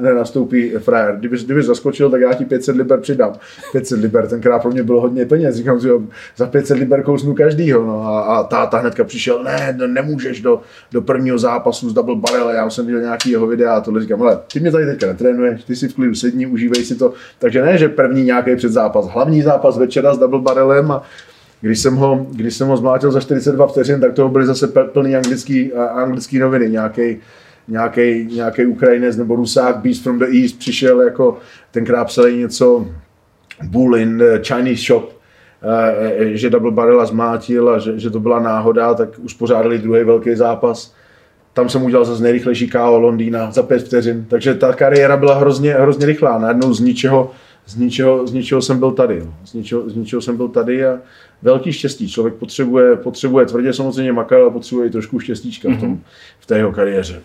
[0.00, 1.16] nenastoupí ne, ne, ne frajer.
[1.16, 3.32] Kdyby, kdyby zaskočil, tak já ti 500 liber přidám.
[3.72, 5.56] 500 liber, tenkrát pro mě bylo hodně peněz.
[5.56, 5.88] Říkám si,
[6.36, 7.86] za 500 liber kousnu každýho.
[7.86, 10.60] No a, a táta hnedka přišel, ne, no, nemůžeš do,
[10.92, 12.50] do prvního zápasu s double barrel.
[12.50, 15.64] Já jsem viděl nějaký jeho videa a tohle říkám, ale ty mě tady teďka netrénuješ,
[15.64, 17.12] ty si v klidu sedni, užívej si to.
[17.38, 21.02] Takže ne, že první nějaký předzápas, hlavní zápas večera s double barrelem a,
[21.60, 25.16] když jsem ho, když jsem ho zmlátil za 42 vteřin, tak toho byly zase plný
[25.16, 27.16] anglický, anglický noviny, nějaký
[27.70, 31.38] nějaký, nějaký Ukrajinec nebo Rusák, Beast from the East, přišel jako,
[31.70, 32.86] tenkrát psali něco
[33.62, 35.12] Bull in Chinese shop,
[35.62, 40.34] eh, že Double Barrela zmátil a že, že to byla náhoda, tak uspořádali druhý velký
[40.34, 40.94] zápas.
[41.52, 45.74] Tam jsem udělal zase nejrychlejší KO Londýna za pět vteřin, takže ta kariéra byla hrozně,
[45.74, 46.38] hrozně rychlá.
[46.38, 47.30] Najednou z ničeho,
[47.66, 49.26] z ničeho, z ničeho jsem byl tady.
[49.44, 50.98] Z ničeho, z ničeho jsem byl tady a,
[51.42, 52.10] velký štěstí.
[52.10, 55.76] Člověk potřebuje, potřebuje tvrdě samozřejmě makat, ale potřebuje i trošku štěstíčka mm-hmm.
[55.76, 56.02] v, tom, mhm.
[56.40, 57.22] v té jeho kariéře.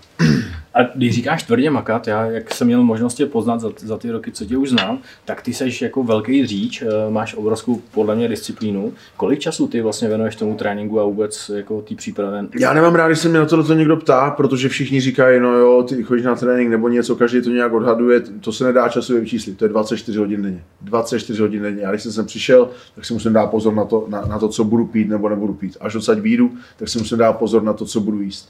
[0.76, 4.12] A když říkáš tvrdě makat, já jak jsem měl možnost tě poznat za, za ty
[4.12, 8.16] roky, co tě už znám, tak ty seš jako velký říč, eh, máš obrovskou podle
[8.16, 8.94] mě disciplínu.
[9.18, 12.46] Kolik času ty vlastně věnuješ tomu tréninku a vůbec jako ty přípravě?
[12.60, 15.84] Já nemám rád, když se mě na to někdo ptá, protože všichni říkají, no jo,
[15.84, 19.58] ty chodíš na trénink nebo něco, každý to nějak odhaduje, to se nedá časově vyčíslit,
[19.58, 20.64] to je 24 hodin denně.
[20.82, 21.84] 24 hodin denně.
[21.86, 24.48] A když jsem sem přišel, tak si musím dát pozor na to, na, na to,
[24.48, 25.78] co budu pít nebo nebudu pít.
[25.82, 28.50] Až odsaď výjdu, tak si musím dát pozor na to, co budu jíst.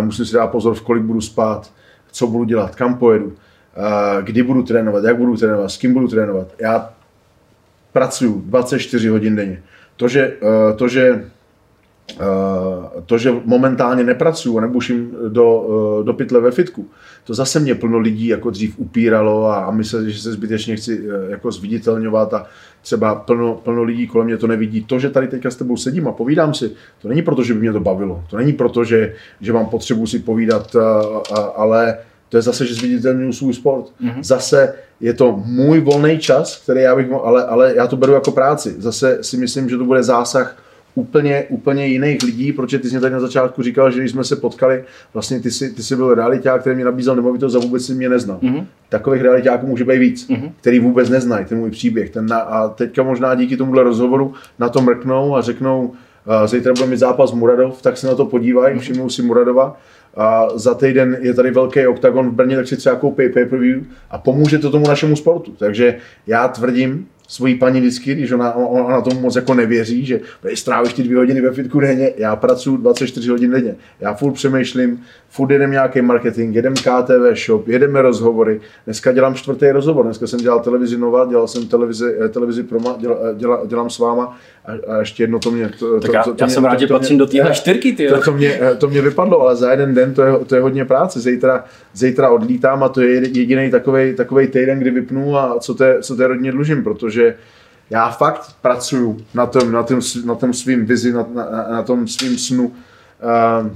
[0.00, 1.70] Musím si dát pozor, v kolik budu spát,
[2.12, 3.36] co budu dělat, kam pojedu,
[4.22, 6.48] kdy budu trénovat, jak budu trénovat, s kým budu trénovat.
[6.58, 6.90] Já
[7.92, 9.62] pracuji 24 hodin denně.
[9.96, 11.30] To, že, e, to, že Eh,
[13.06, 15.66] to, že momentálně nepracuju a nebuším do,
[16.00, 16.88] eh, do pytle ve fitku,
[17.24, 21.02] to zase mě plno lidí jako dřív upíralo a, a mysleli, že se zbytečně chci
[21.08, 22.46] eh, jako zviditelňovat a
[22.82, 24.84] třeba plno, plno lidí kolem mě to nevidí.
[24.84, 26.70] To, že tady teďka s tebou sedím a povídám si,
[27.02, 28.24] to není proto, že by mě to bavilo.
[28.30, 30.76] To není proto, že, že mám potřebu si povídat,
[31.56, 33.84] ale to je zase, že zviditelňuji svůj sport.
[33.84, 34.22] Mm-hmm.
[34.22, 38.30] Zase je to můj volný čas, který já bych, ale, ale já to beru jako
[38.30, 38.74] práci.
[38.78, 40.56] Zase si myslím, že to bude zásah
[40.94, 44.24] úplně, úplně jiných lidí, protože ty jsi mě tady na začátku říkal, že když jsme
[44.24, 47.86] se potkali, vlastně ty jsi, ty jsi byl realiták, který mě nabízel nemovitost a vůbec
[47.86, 48.38] si mě neznal.
[48.42, 48.66] Mm-hmm.
[48.88, 50.52] Takových realitáků může být víc, mm-hmm.
[50.60, 52.10] který vůbec neznají ten můj příběh.
[52.10, 56.72] Ten na, a teďka možná díky tomuhle rozhovoru na to mrknou a řeknou, uh, zítra
[56.72, 58.80] bude mít zápas Muradov, tak se na to podívají, mm-hmm.
[58.80, 59.80] všimnou si Muradova.
[60.16, 64.18] A za týden je tady velký oktagon v Brně, tak si třeba koupí pay-per-view a
[64.18, 65.52] pomůže to tomu našemu sportu.
[65.58, 70.20] Takže já tvrdím, svojí paní vždycky, když ona, ona tomu moc jako nevěří, že
[70.54, 73.76] strávíš ty dvě hodiny ve fitku denně, já pracuji 24 hodin denně.
[74.00, 78.60] Já furt přemýšlím, furt jedem nějaký marketing, jedem KTV shop, jedeme rozhovory.
[78.84, 82.96] Dneska dělám čtvrtý rozhovor, dneska jsem dělal televizi Nova, dělal jsem televizi, eh, televizi Proma,
[83.00, 85.68] dělal, eh, dělal, dělám s váma a, a ještě jedno to mě...
[85.78, 88.08] To, tak já, to, to, já mě, jsem rád, že patřím do téhle čtyřky, ty
[88.08, 90.60] to, to, mě, eh, to mě vypadlo, ale za jeden den to je, to je
[90.60, 91.20] hodně práce.
[91.20, 95.98] Zítra, zítra odlítám a to je jediný takový takový týden, kdy vypnu a co té,
[96.02, 97.34] co té rodině dlužím, protože
[97.90, 102.08] já fakt pracuju na tom, na tom, na tom svým vizi, na, na, na tom
[102.08, 102.64] svým snu.
[102.64, 103.70] Uh,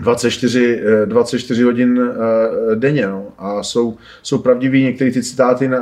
[0.00, 3.06] 24, 24 hodin uh, denně.
[3.06, 3.26] No.
[3.38, 5.78] A jsou, jsou pravdivý některé ty citáty na,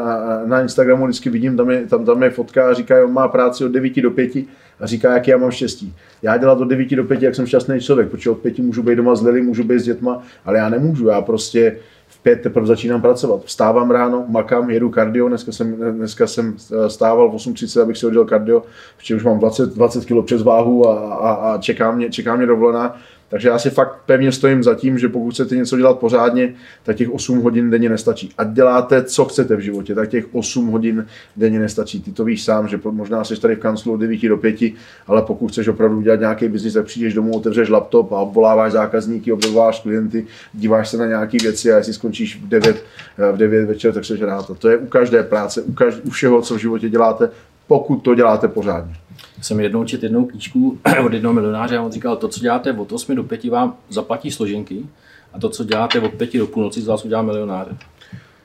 [0.47, 3.65] na Instagramu, vždycky vidím, tam je, tam, tam je fotka a říká, on má práci
[3.65, 4.33] od 9 do 5
[4.81, 5.95] a říká, jak já mám štěstí.
[6.23, 8.97] Já dělat od 9 do 5, jak jsem šťastný člověk, protože od 5 můžu být
[8.97, 11.77] doma s Lily, můžu být s dětma, ale já nemůžu, já prostě
[12.09, 13.45] v pět teprve začínám pracovat.
[13.45, 18.07] Vstávám ráno, makám, jedu kardio, dneska jsem, dneska jsem eh, stával v 8.30, abych si
[18.07, 18.63] oddělal kardio,
[18.97, 22.47] protože už mám 20, 20 kg přes váhu a, a, a čeká, mě, čeká mě
[22.47, 22.97] dovolená
[23.31, 26.97] takže já si fakt pevně stojím za tím, že pokud chcete něco dělat pořádně, tak
[26.97, 28.31] těch 8 hodin denně nestačí.
[28.39, 32.03] A děláte, co chcete v životě, tak těch 8 hodin denně nestačí.
[32.03, 34.61] Ty to víš sám, že možná jsi tady v kanclu od 9 do 5,
[35.07, 39.33] ale pokud chceš opravdu dělat nějaký biznis, tak přijdeš domů, otevřeš laptop a obvoláváš zákazníky,
[39.33, 42.85] obvoláváš klienty, díváš se na nějaké věci a jestli skončíš v 9,
[43.33, 44.51] v 9 večer, tak se rád.
[44.51, 47.31] A to je u každé práce, u, každé, u všeho, co v životě děláte,
[47.71, 48.95] pokud to děláte pořádně
[49.41, 52.93] jsem jednou čet jednou knížku od jednoho milionáře a on říkal, to, co děláte od
[52.93, 54.87] 8 do 5, vám zaplatí složenky
[55.33, 57.77] a to, co děláte od 5 do půlnoci, z vás udělá milionáře.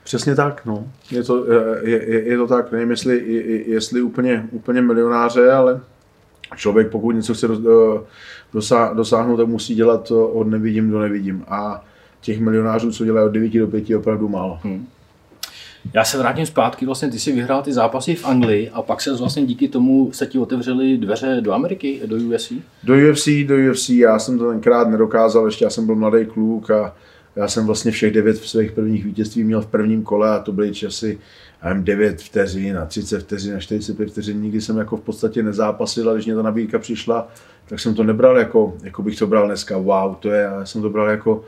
[0.04, 0.86] Přesně tak, no.
[1.10, 3.24] Je to, je, je, je to tak, nevím, jestli,
[3.66, 5.80] jestli úplně, úplně milionáře, ale
[6.56, 7.48] člověk, pokud něco chce
[8.94, 11.44] dosáhnout, tak musí dělat od nevidím do nevidím.
[11.48, 11.84] A
[12.20, 14.58] těch milionářů, co dělají od 9 do 5, je opravdu málo.
[14.62, 14.86] Hmm.
[15.94, 19.16] Já se vrátím zpátky, vlastně ty si vyhrál ty zápasy v Anglii a pak se
[19.16, 22.52] vlastně díky tomu se ti otevřely dveře do Ameriky, do UFC?
[22.84, 26.70] Do UFC, do UFC, já jsem to tenkrát nedokázal, ještě já jsem byl mladý kluk
[26.70, 26.94] a
[27.36, 30.74] já jsem vlastně všech devět svých prvních vítězství měl v prvním kole a to byly
[30.74, 31.18] časy
[31.64, 34.42] nevím, 9 vteřin, na 30 vteřin, na 45 vteřin.
[34.42, 37.28] Nikdy jsem jako v podstatě nezápasil a když mě ta nabídka přišla,
[37.68, 40.82] tak jsem to nebral jako, jako bych to bral dneska, wow, to je, já jsem
[40.82, 41.44] to bral jako,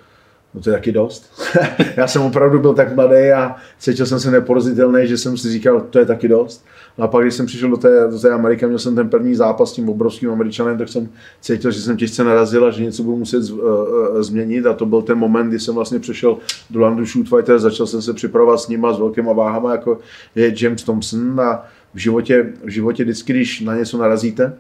[0.59, 1.33] no to je taky dost.
[1.97, 5.81] já jsem opravdu byl tak mladý a cítil jsem se neporozitelný, že jsem si říkal,
[5.91, 6.65] to je taky dost.
[6.99, 9.35] No a pak, když jsem přišel do té, do té Ameriky, měl jsem ten první
[9.35, 11.09] zápas s tím obrovským američanem, tak jsem
[11.41, 14.67] cítil, že jsem těžce narazil a že něco budu muset z, uh, uh, změnit.
[14.67, 16.39] A to byl ten moment, kdy jsem vlastně přešel
[16.71, 19.99] do Landu Shoot Fighter, začal jsem se připravovat s nima s velkýma váhama, jako
[20.35, 21.41] je James Thompson.
[21.41, 24.53] A v životě, v životě vždycky, když na něco narazíte,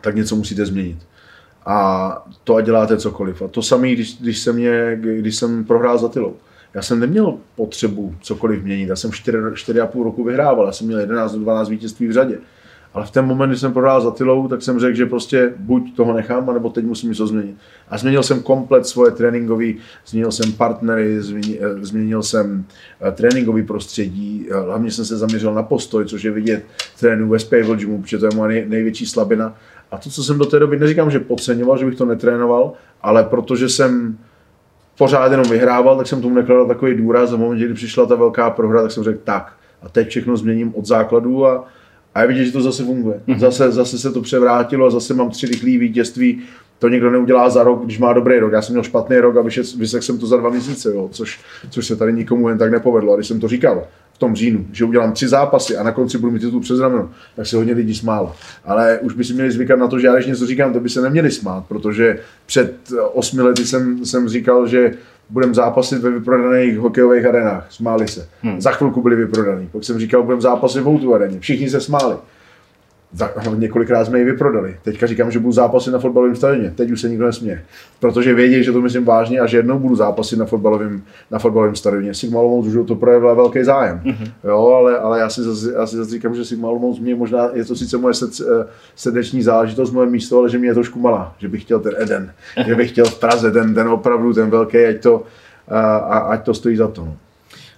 [0.00, 0.98] tak něco musíte změnit.
[1.68, 3.42] A to a děláte cokoliv.
[3.42, 6.34] A to samé, když, když, jsem mě, když jsem prohrál za Tylou
[6.74, 8.88] já jsem neměl potřebu cokoliv měnit.
[8.88, 12.38] Já jsem 4,5 roku vyhrával, já jsem měl 11 12 vítězství v řadě.
[12.94, 15.96] Ale v ten moment, kdy jsem prohrál za Tylou, tak jsem řekl, že prostě buď
[15.96, 17.56] toho nechám, nebo teď musím něco změnit.
[17.88, 19.64] A změnil jsem komplet svoje tréninkové,
[20.06, 22.64] změnil jsem partnery, eh, změnil jsem
[23.08, 26.64] eh, tréninkový prostředí, eh, hlavně jsem se zaměřil na postoj, což je vidět
[27.00, 29.56] trénu ve Spable Gymu, protože to je moje největší slabina.
[29.90, 32.72] A to, co jsem do té doby, neříkám, že podceňoval, že bych to netrénoval,
[33.02, 34.18] ale protože jsem
[34.98, 38.14] pořád jenom vyhrával, tak jsem tomu nekladl takový důraz a v momentě, kdy přišla ta
[38.14, 41.64] velká prohra, tak jsem řekl tak a teď všechno změním od základu a,
[42.14, 43.20] a je vidět, že to zase funguje.
[43.28, 43.38] Mm-hmm.
[43.38, 46.42] Zase, zase se to převrátilo a zase mám tři rychlé vítězství.
[46.78, 48.52] To někdo neudělá za rok, když má dobrý rok.
[48.52, 49.42] Já jsem měl špatný rok a
[49.78, 53.12] vysek jsem to za dva měsíce, jo, což, což se tady nikomu jen tak nepovedlo.
[53.12, 53.84] A když jsem to říkal,
[54.18, 57.10] v tom říjnu, že udělám tři zápasy a na konci budu mít titul přes rameno,
[57.36, 58.32] tak se hodně lidí smálo.
[58.64, 60.88] Ale už by si měli zvykat na to, že já když něco říkám, to by
[60.88, 62.74] se neměli smát, protože před
[63.12, 64.94] osmi lety jsem, jsem říkal, že
[65.30, 67.66] budeme zápasit ve vyprodaných hokejových arenách.
[67.70, 68.28] Smáli se.
[68.42, 68.60] Hmm.
[68.60, 69.68] Za chvilku byli vyprodaný.
[69.72, 71.40] Pak jsem říkal, budeme zápasit v Outu areně.
[71.40, 72.16] Všichni se smáli.
[73.12, 74.76] Za, několikrát jsme ji vyprodali.
[74.82, 76.70] Teďka říkám, že budu zápasit na fotbalovém stadioně.
[76.70, 77.62] Teď už se nikdo nesměje.
[78.00, 81.76] Protože vědí, že to myslím vážně a že jednou budu zápasit na fotbalovém, na fotbalovém
[81.76, 82.14] stadioně.
[82.14, 84.00] Sigma Olomouc už to projevila velký zájem.
[84.04, 84.32] Mm-hmm.
[84.44, 87.48] Jo, ale, ale já, si zase, já si zase říkám, že Sigma Olomouc mě možná,
[87.52, 88.66] je to sice moje eh,
[88.96, 91.34] srdeční záležitost, moje místo, ale že mě je trošku malá.
[91.38, 92.32] Že bych chtěl ten Eden.
[92.66, 95.24] že bych chtěl v Praze ten, ten opravdu, ten velký, ať to,
[95.68, 97.14] a, a, ať to stojí za to.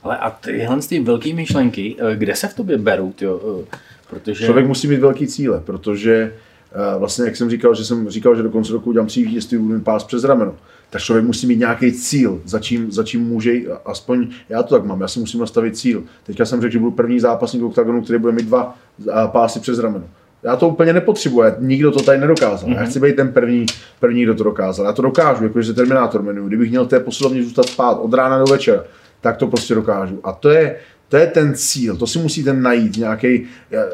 [0.02, 3.12] Ale a tyhle ty velké myšlenky, eh, kde se v tobě berou?
[3.12, 3.64] Tyjo?
[4.10, 4.44] Protože...
[4.44, 6.32] Člověk musí mít velký cíle, protože
[6.72, 9.58] eh, vlastně, jak jsem říkal, že jsem říkal, že do konce roku udělám tří vítězství,
[9.58, 10.54] budu mít pás přes rameno.
[10.90, 13.52] Tak člověk musí mít nějaký cíl, za čím, za čím může,
[13.84, 16.02] aspoň já to tak mám, já si musím nastavit cíl.
[16.26, 19.78] Teďka jsem řekl, že budu první zápasník oktagonu, který bude mít dva eh, pásy přes
[19.78, 20.04] rameno.
[20.42, 22.68] Já to úplně nepotřebuji, nikdo to tady nedokázal.
[22.68, 22.74] Mm-hmm.
[22.74, 22.90] Já mhm.
[22.90, 23.66] chci být ten první,
[24.00, 24.86] první, kdo to dokázal.
[24.86, 26.48] Já to dokážu, jakože se Terminátor jmenuju.
[26.48, 28.84] Kdybych měl té posilovně zůstat spát od rána do večera,
[29.20, 30.20] tak to prostě dokážu.
[30.24, 30.76] A to je,
[31.10, 33.84] to je ten cíl, to si musíte najít nějaký eh,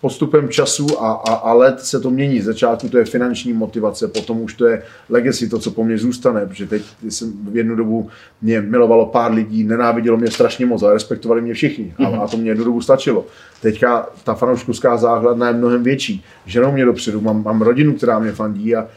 [0.00, 2.40] postupem času a, a, a let se to mění.
[2.40, 5.98] Z začátku to je finanční motivace, potom už to je legacy, to, co po mně
[5.98, 8.08] zůstane, protože teď jsem v jednu dobu
[8.42, 12.36] mě milovalo pár lidí, nenávidělo mě strašně moc, ale respektovali mě všichni a, a to
[12.36, 13.26] mě jednu dobu stačilo.
[13.60, 18.32] Teďka ta fanouškovská základna je mnohem větší, ženou mě dopředu, mám, mám rodinu, která mě
[18.32, 18.88] fandí a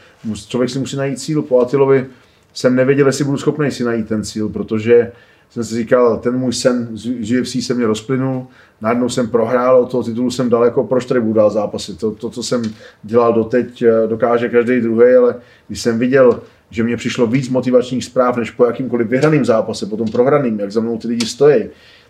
[0.48, 1.42] člověk si musí najít cíl.
[1.42, 2.06] Po Atilovi
[2.54, 5.12] jsem nevěděl, jestli budu schopný si najít ten cíl, protože
[5.50, 8.46] jsem si říkal, ten můj sen z UFC se mě rozplynul,
[8.80, 11.94] najednou jsem prohrál, od toho titulu jsem daleko, proč tady budu dál zápasy.
[11.94, 12.62] To, to, co jsem
[13.02, 15.34] dělal doteď, eh, dokáže každý druhý, ale
[15.66, 20.08] když jsem viděl, že mě přišlo víc motivačních zpráv, než po jakýmkoliv vyhraným zápase, potom
[20.08, 21.64] prohraným, jak za mnou ty lidi stojí,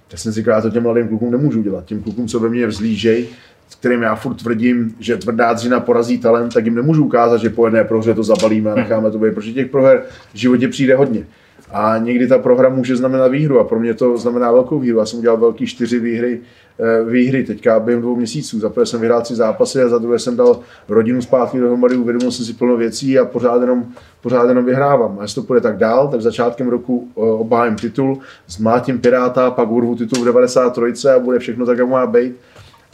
[0.09, 1.85] tak jsem si říkal, já to těm mladým klukům nemůžu dělat.
[1.85, 3.29] Těm klukům, co ve mně vzlížej,
[3.81, 7.67] kterým já furt tvrdím, že tvrdá dřina porazí talent, tak jim nemůžu ukázat, že po
[7.67, 10.03] jedné prohře to zabalíme a necháme to být, protože těch proher
[10.35, 11.27] v životě přijde hodně.
[11.71, 14.99] A někdy ta prohra může znamenat výhru a pro mě to znamená velkou výhru.
[14.99, 16.41] Já jsem udělal velký čtyři výhry,
[16.81, 18.59] eh, výhry teďka během dvou měsíců.
[18.59, 22.31] Za prvé jsem vyhrál tři zápasy a za druhé jsem dal rodinu zpátky dohromady, uvědomil
[22.31, 23.85] jsem si plno věcí a pořád jenom,
[24.23, 25.19] pořád jenom vyhrávám.
[25.19, 29.71] A jestli to půjde tak dál, tak začátkem roku eh, obhájím titul, zmátím Piráta, pak
[29.71, 32.37] urvu titul v 93 a bude všechno tak, jak má být.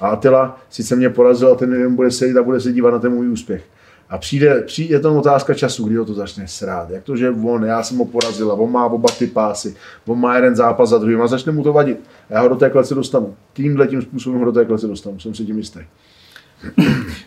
[0.01, 2.99] A Atila sice mě porazil a ten nevím, bude sedět a bude se dívat na
[2.99, 3.63] ten můj úspěch.
[4.13, 6.91] A přijde, přijde, je to otázka času, kdy ho to začne srát.
[6.91, 10.21] Jak to, že on, já jsem ho porazil a on má oba ty pásy, on
[10.21, 12.01] má jeden zápas za druhým a začne mu to vadit.
[12.31, 13.37] Já ho do té klece dostanu.
[13.53, 15.81] Tímhle tím způsobem ho do té klece dostanu, jsem si tím jistý.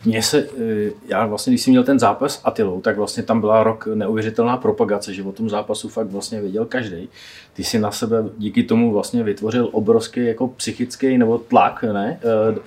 [0.05, 3.39] Mně se, eh, já vlastně, když jsem měl ten zápas s Atilou, tak vlastně tam
[3.41, 7.09] byla rok neuvěřitelná propagace, že o tom zápasu fakt vlastně věděl každý.
[7.53, 12.19] Ty si na sebe díky tomu vlastně vytvořil obrovský jako psychický nebo tlak, ne?
[12.23, 12.59] Eh,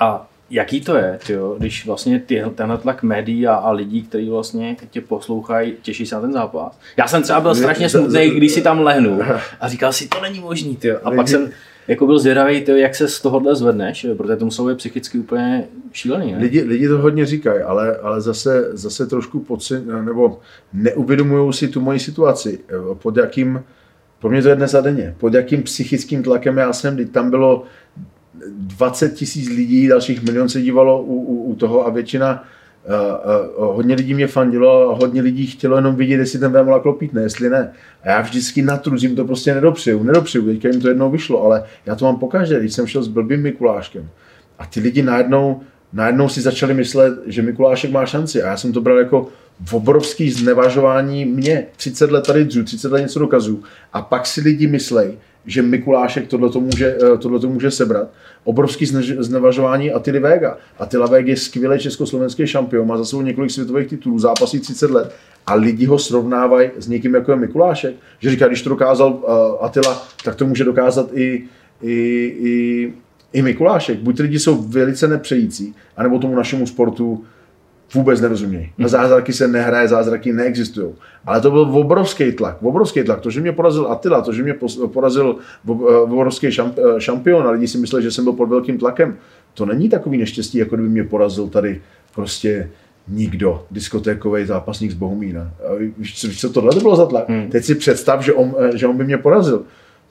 [0.00, 4.30] a jaký to je, tyjo, když vlastně ty, tenhle tlak médií a, a lidí, kteří
[4.30, 6.78] vlastně tě poslouchají, těší se na ten zápas.
[6.96, 9.20] Já jsem třeba byl strašně smutný, když si tam lehnu
[9.60, 10.98] a říkal si, to není možný, tyjo.
[11.04, 11.50] A pak jsem
[11.88, 15.64] jako byl zvědavý, tyjo, jak se z tohohle zvedneš, protože to muselo být psychicky úplně
[15.92, 16.32] šílený.
[16.32, 16.38] Ne?
[16.38, 20.40] Lidi, lidi to hodně říkají, ale, ale zase, zase trošku pocit, nebo
[20.72, 22.58] neuvědomují si tu moji situaci,
[22.94, 23.62] pod jakým,
[24.20, 27.64] pro mě to je dnes a denně, pod jakým psychickým tlakem já jsem, tam bylo
[28.34, 32.44] 20 tisíc lidí, dalších milion se dívalo u, u, u toho a většina,
[32.88, 36.80] uh, uh, hodně lidí mě fandilo a hodně lidí chtělo jenom vidět, jestli ten Vémola
[36.80, 37.72] klopítne, jestli ne.
[38.02, 41.64] A já vždycky na truzím to prostě nedopřeju, nedopřeju, teďka jim to jednou vyšlo, ale
[41.86, 44.08] já to mám pokaždé, když jsem šel s blbým Mikuláškem.
[44.58, 45.60] A ty lidi najednou,
[45.92, 49.28] najednou si začali myslet, že Mikulášek má šanci a já jsem to bral jako
[49.72, 51.66] obrovský znevažování mě.
[51.76, 53.62] 30 let tady dřu, 30 let něco dokazu
[53.92, 58.08] a pak si lidi myslej, že Mikulášek tohle může, eh, může sebrat.
[58.44, 58.86] Obrovský
[59.18, 60.56] znevažování Attila Vega.
[60.78, 65.14] Attila Vega je skvělý československý šampion, má za sebou několik světových titulů, zápasí 30 let
[65.46, 67.94] a lidi ho srovnávají s někým jako je Mikulášek.
[68.18, 71.44] Že říká, když to dokázal uh, Attila, tak to může dokázat i,
[71.82, 71.92] i,
[72.40, 72.92] i,
[73.32, 73.98] i Mikulášek.
[73.98, 77.24] Buď lidi jsou velice nepřející, anebo tomu našemu sportu
[77.94, 78.72] vůbec nerozumějí.
[78.78, 80.94] Na zázraky se nehraje, zázraky neexistují.
[81.26, 83.20] Ale to byl obrovský tlak, obrovský tlak.
[83.20, 84.54] To, že mě porazil Attila, to, že mě
[84.92, 85.36] porazil
[85.68, 89.16] eh, obrovský eh, šampion a lidi si mysleli, že jsem byl pod velkým tlakem,
[89.54, 91.80] to není takový neštěstí, jako kdyby mě porazil tady
[92.14, 92.70] prostě
[93.08, 95.50] nikdo, diskotékový zápasník z Bohumína.
[95.98, 97.28] Víš, co tohle to bylo za tlak?
[97.28, 97.50] Hmm.
[97.50, 99.62] Teď si představ, že on, eh, že on by mě porazil.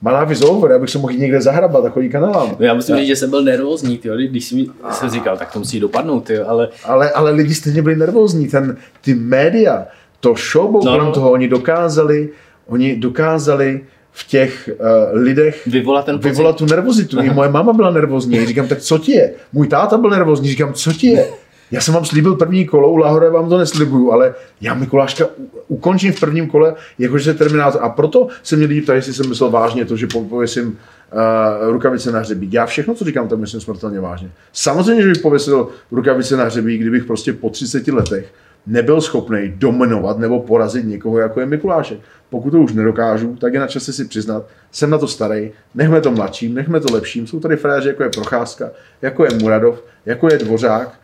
[0.02, 2.56] Malá is over, abych se mohl někde zahrabat a chodí kanálám.
[2.58, 5.58] No já musím říct, že jsem byl nervózní, tyjo, když jsem, jsem říkal, tak to
[5.58, 6.68] musí dopadnout, tyjo, ale...
[6.84, 7.10] ale...
[7.10, 9.86] Ale lidi stejně byli nervózní, ten, ty média,
[10.20, 11.12] to show no, no.
[11.12, 12.28] toho, oni dokázali,
[12.66, 13.80] oni dokázali
[14.12, 17.18] v těch uh, lidech vyvolat, ten vyvolat tu nervozitu.
[17.18, 17.26] Aha.
[17.26, 18.46] I moje máma byla nervózní.
[18.46, 19.32] Říkám, tak co ti je?
[19.52, 20.48] Můj táta byl nervózní.
[20.48, 21.28] Říkám, co ti je?
[21.70, 25.26] Já jsem vám slíbil první kolo, u Lahore vám to neslibuju, ale já Mikuláška
[25.68, 27.84] ukončím v prvním kole, jakože Terminátor.
[27.84, 32.12] A proto se mě lidi ptají, jestli jsem myslel vážně to, že pověsím uh, rukavice
[32.12, 32.52] na hřebík.
[32.52, 34.30] Já všechno, co říkám, tak myslím smrtelně vážně.
[34.52, 38.32] Samozřejmě, že bych pověsil rukavice na hřebík, kdybych prostě po 30 letech
[38.66, 41.98] nebyl schopný dominovat nebo porazit někoho, jako je Mikulášek.
[42.30, 46.00] Pokud to už nedokážu, tak je na čase si přiznat, jsem na to starý, nechme
[46.00, 47.26] to mladším, nechme to lepším.
[47.26, 48.70] Jsou tady fréři, jako je Procházka,
[49.02, 50.99] jako je Muradov, jako je Dvořák,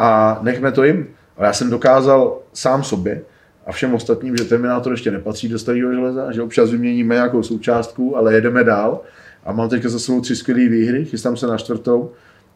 [0.00, 1.06] a nechme to jim.
[1.36, 3.22] Ale já jsem dokázal sám sobě
[3.66, 8.16] a všem ostatním, že Terminátor ještě nepatří do starého železa, že občas vyměníme nějakou součástku,
[8.16, 9.00] ale jedeme dál.
[9.44, 12.12] A mám teďka za sebou tři skvělé výhry, chystám se na čtvrtou.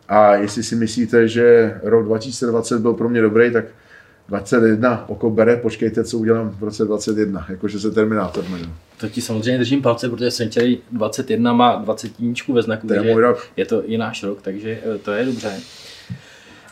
[0.09, 3.65] A jestli si myslíte, že rok 2020 byl pro mě dobrý, tak
[4.29, 8.71] 21 oko bere, počkejte, co udělám v roce 21, jakože se Terminátor jmenuje.
[9.01, 12.13] To ti samozřejmě držím palce, protože Century 21 má 20
[12.49, 13.47] ve znaku, to je, můj rok.
[13.57, 15.53] je to i náš rok, takže eh, to je dobře.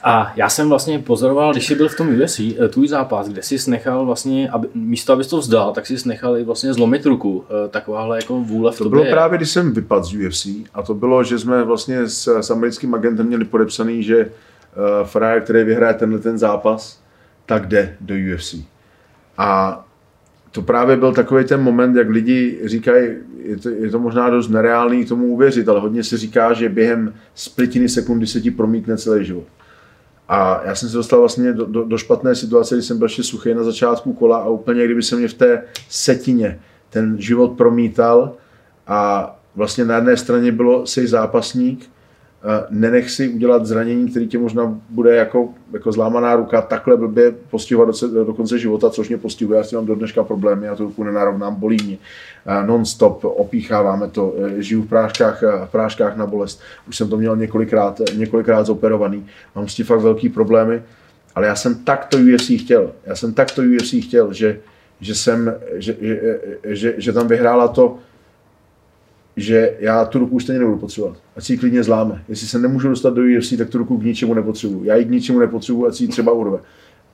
[0.03, 3.43] A já jsem vlastně pozoroval, když jsi byl v tom UFC, eh, tvůj zápas, kde
[3.43, 7.45] jsi nechal vlastně, aby, místo abys to vzdal, tak jsi nechal i vlastně zlomit ruku.
[7.49, 10.95] Eh, takováhle jako vůle v To bylo právě, když jsem vypadl z UFC a to
[10.95, 15.95] bylo, že jsme vlastně s, s americkým agentem měli podepsaný, že uh, frajer, který vyhraje
[15.95, 17.03] tenhle ten zápas,
[17.47, 18.57] tak jde do UFC.
[19.39, 19.85] A
[20.51, 23.09] to právě byl takový ten moment, jak lidi říkají,
[23.43, 27.15] je to, je to možná dost nereálný tomu uvěřit, ale hodně se říká, že během
[27.35, 29.45] splitiny sekundy se ti promítne celý život.
[30.29, 33.23] A já jsem se dostal vlastně do, do, do špatné situace, kdy jsem byl ještě
[33.23, 38.33] suchý na začátku kola a úplně kdyby se mě v té setině ten život promítal.
[38.87, 41.91] A vlastně na jedné straně bylo sej zápasník,
[42.71, 48.01] nenech si udělat zranění, který tě možná bude jako, jako zlámaná ruka, takhle blbě postihovat
[48.13, 49.59] do, do konce života, což mě postihuje.
[49.59, 51.99] Já si mám do dneška problémy, já tu ruku nenarovnám, bolí mě.
[52.67, 56.61] Non-stop opícháváme to, eh, žiju v práškách, v práškách na bolest.
[56.89, 59.27] Už jsem to měl několikrát, několikrát zoperovaný.
[59.55, 60.83] Mám s tím fakt velký problémy,
[61.35, 62.93] ale já jsem tak to UFC chtěl.
[63.07, 64.61] Já jsem tak to UFC chtěl, že,
[65.01, 67.99] že, jsem, že, že, že, že tam vyhrála to,
[69.37, 71.17] že já tu ruku už stejně nebudu potřebovat.
[71.37, 72.23] Ať si ji klidně zláme.
[72.29, 74.85] Jestli se nemůžu dostat do UFC, tak tu ruku k ničemu nepotřebuju.
[74.85, 76.59] Já ji k ničemu nepotřebuju, ať si ji třeba urve.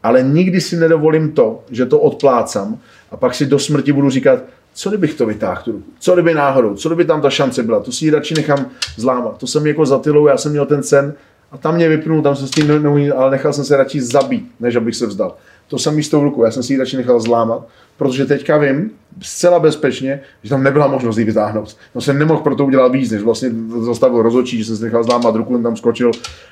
[0.03, 2.79] Ale nikdy si nedovolím to, že to odplácám
[3.11, 5.85] a pak si do smrti budu říkat, co kdybych to vytáhl tu ruku?
[6.01, 6.75] Co kdyby náhodou?
[6.75, 7.81] Co kdyby tam ta šance byla?
[7.81, 9.39] To si ji radši nechám zlámat.
[9.39, 11.15] To jsem jako za tylou, já jsem měl ten sen
[11.53, 14.51] a tam mě vypnul, tam jsem s tím neuměl, ale nechal jsem se radši zabít,
[14.61, 15.37] než abych se vzdal.
[15.69, 18.91] To jsem místo v ruku, já jsem si ji radši nechal zlámat, protože teďka vím,
[19.23, 21.77] zcela bezpečně, že tam nebyla možnost ji vytáhnout.
[21.95, 23.51] No jsem nemohl pro to udělat víc, než vlastně
[23.81, 26.11] zastavil rozočí, že jsem si nechal zlámat ruku, tam skočil.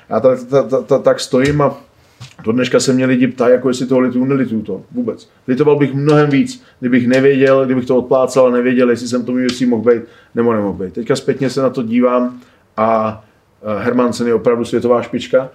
[0.09, 1.77] A tak, tak, tak, tak stojím a
[2.43, 5.29] do dneška se mě lidi ptají, jako jestli toho litu, nelitu to vůbec.
[5.47, 9.61] Litoval bych mnohem víc, kdybych nevěděl, kdybych to odplácal a nevěděl, jestli jsem tomu UFC
[9.61, 10.03] mohl být
[10.35, 10.93] nebo nemohl být.
[10.93, 12.39] Teďka zpětně se na to dívám
[12.77, 13.23] a
[13.79, 15.49] Hermansen je opravdu světová špička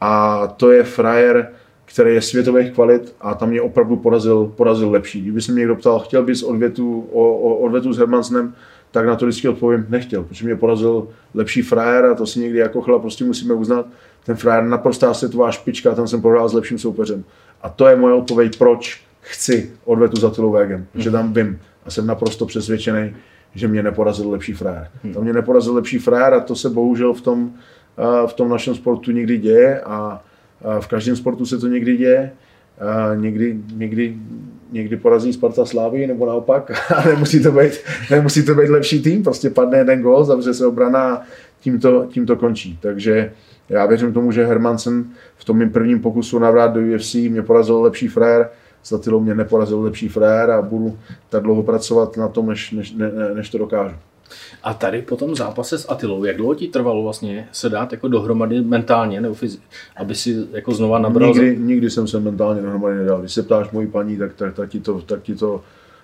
[0.00, 1.50] a to je frajer,
[1.84, 5.22] který je světových kvalit a tam mě opravdu porazil, porazil lepší.
[5.22, 8.54] Kdyby se mě někdo ptal, chtěl bys odvětu, o, o, odvětu s Hermansnem,
[8.90, 12.58] tak na to vždycky odpovím, nechtěl, protože mě porazil lepší frajer a to si někdy
[12.58, 13.86] jako chlap prostě musíme uznat.
[14.24, 17.24] Ten frajer naprostá světová špička a tam jsem prohrál s lepším soupeřem.
[17.62, 21.90] A to je moje odpověď, proč chci odvetu za Tylu Vegem, protože tam vím a
[21.90, 23.16] jsem naprosto přesvědčený,
[23.54, 24.88] že mě neporazil lepší frajer.
[25.14, 27.50] Tam mě neporazil lepší frajer a to se bohužel v tom,
[28.26, 30.22] v tom našem sportu někdy děje a
[30.80, 32.32] v každém sportu se to někdy děje.
[33.14, 34.16] Někdy, někdy,
[34.72, 37.72] někdy porazí Sparta Slávy nebo naopak a nemusí to být,
[38.10, 41.22] nemusí to být lepší tým, prostě padne jeden gol, zavře se obrana a
[41.60, 42.78] tím to, tím to končí.
[42.82, 43.32] Takže
[43.68, 45.04] já věřím tomu, že Hermansen
[45.36, 48.48] v tom mým prvním pokusu navrát do UFC mě porazil lepší frér,
[48.82, 50.98] s mě neporazil lepší frér a budu
[51.28, 53.96] tak dlouho pracovat na tom, než, než, ne, než to dokážu.
[54.62, 58.08] A tady po tom zápase s Atilou, jak dlouho ti trvalo vlastně se dát jako
[58.08, 59.58] dohromady mentálně, nebo fyzi-
[59.96, 61.34] aby si jako znova nabral?
[61.34, 63.20] Nikdy, nikdy jsem se mentálně dohromady nedal.
[63.20, 65.54] Když se ptáš mojí paní, tak, tak, tak, ti, to, tak, ti, to,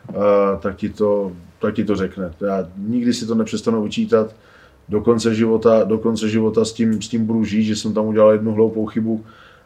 [0.09, 0.17] uh,
[0.61, 2.33] tak, ti, to, tak ti to řekne.
[2.41, 4.35] Já nikdy si to nepřestanu vyčítat.
[4.89, 8.07] Do konce života, do konce života s, tím, s tím budu žít, že jsem tam
[8.07, 9.25] udělal jednu hloupou chybu.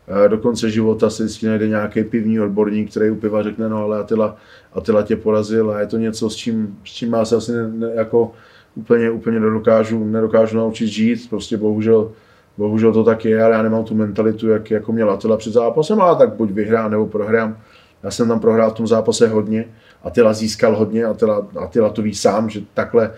[0.08, 3.76] Uh, do konce života se vždycky najde nějaký pivní odborník, který u piva řekne, no
[3.76, 4.36] ale Atila,
[4.72, 7.68] Atila tě porazil a je to něco, s čím, s čím já se asi ne,
[7.68, 8.32] ne, jako,
[8.74, 12.12] úplně, úplně nedokážu, nedokážu naučit žít, prostě bohužel,
[12.56, 16.00] bohužel to tak je, ale já nemám tu mentalitu, jak, jako měl Attila před zápasem,
[16.00, 17.58] ale tak buď vyhrám nebo prohrám.
[18.02, 19.64] Já jsem tam prohrál v tom zápase hodně,
[20.02, 23.10] Attila získal hodně, Attila, Attila to ví sám, že takhle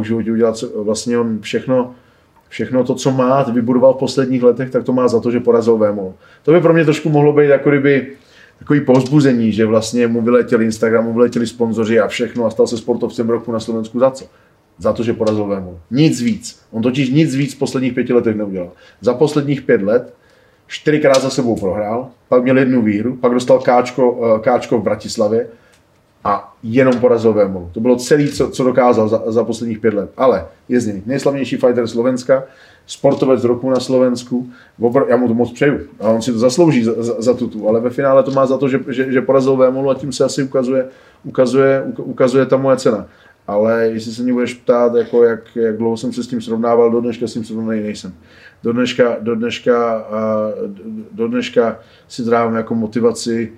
[0.00, 1.94] v životě udělat vlastně on všechno,
[2.52, 5.78] všechno to, co má, vybudoval v posledních letech, tak to má za to, že porazil
[5.78, 6.14] Vémol.
[6.42, 8.12] To by pro mě trošku mohlo být jako kdyby
[8.58, 12.78] takový povzbuzení, že vlastně mu vyletěli Instagram, mu vyletěli sponzoři a všechno a stal se
[12.78, 14.24] sportovcem roku na Slovensku za co?
[14.78, 15.78] Za to, že porazil Vémol.
[15.90, 16.60] Nic víc.
[16.70, 18.70] On totiž nic víc v posledních pěti letech neudělal.
[19.00, 20.14] Za posledních pět let
[20.66, 25.46] čtyřikrát za sebou prohrál, pak měl jednu výhru, pak dostal káčko, káčko v Bratislavě
[26.24, 27.68] a jenom porazil Vémol.
[27.72, 30.10] To bylo celé, co, co dokázal za, za posledních pět let.
[30.16, 32.44] Ale je z něj nejslavnější fighter Slovenska,
[32.86, 34.50] sportovec roku na Slovensku.
[35.08, 37.80] Já mu to moc přeju a on si to zaslouží za, za, za tutu, ale
[37.80, 40.42] ve finále to má za to, že, že, že porazil Vémolu a tím se asi
[40.42, 40.88] ukazuje,
[41.24, 43.06] ukazuje, ukazuje ta moje cena.
[43.46, 46.90] Ale jestli se mě budeš ptát, jako jak, jak dlouho jsem se s tím srovnával,
[46.90, 48.14] do dneška s tím srovnaný nejsem.
[48.62, 50.06] Do dneška, do dneška,
[51.12, 53.52] do dneška si dávám jako motivaci,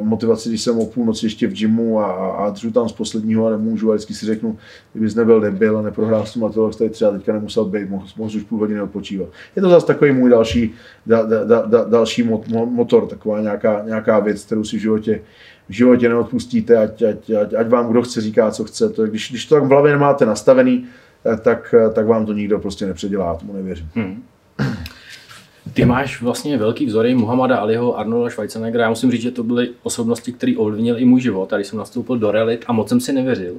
[0.00, 2.06] motivaci, když jsem o půlnoci ještě v gymu a,
[2.36, 4.58] a držu tam z posledního a nemůžu a vždycky si řeknu,
[4.92, 8.36] kdybys nebyl debil a neprohrál s tím Matilou, tady třeba teďka nemusel být, mohl, mohl
[8.36, 9.28] už půl hodiny odpočívat.
[9.56, 10.74] Je to zase takový můj další,
[11.06, 15.20] da, da, da, da, další motor, taková nějaká, nějaká věc, kterou si v životě,
[15.68, 18.88] v životě neodpustíte, ať, ať, ať, ať vám kdo chce říká, co chce.
[18.88, 20.86] To, když, když to tak v hlavě nemáte nastavený,
[21.42, 23.88] tak, tak vám to nikdo prostě nepředělá, tomu nevěřím.
[23.94, 24.22] Hmm.
[25.76, 28.84] Ty máš vlastně velký vzory Muhammada Aliho, Arnolda Schwarzeneggera.
[28.84, 31.52] Já musím říct, že to byly osobnosti, které ovlivnily i můj život.
[31.52, 33.54] Když jsem nastoupil do realit a moc jsem si nevěřil,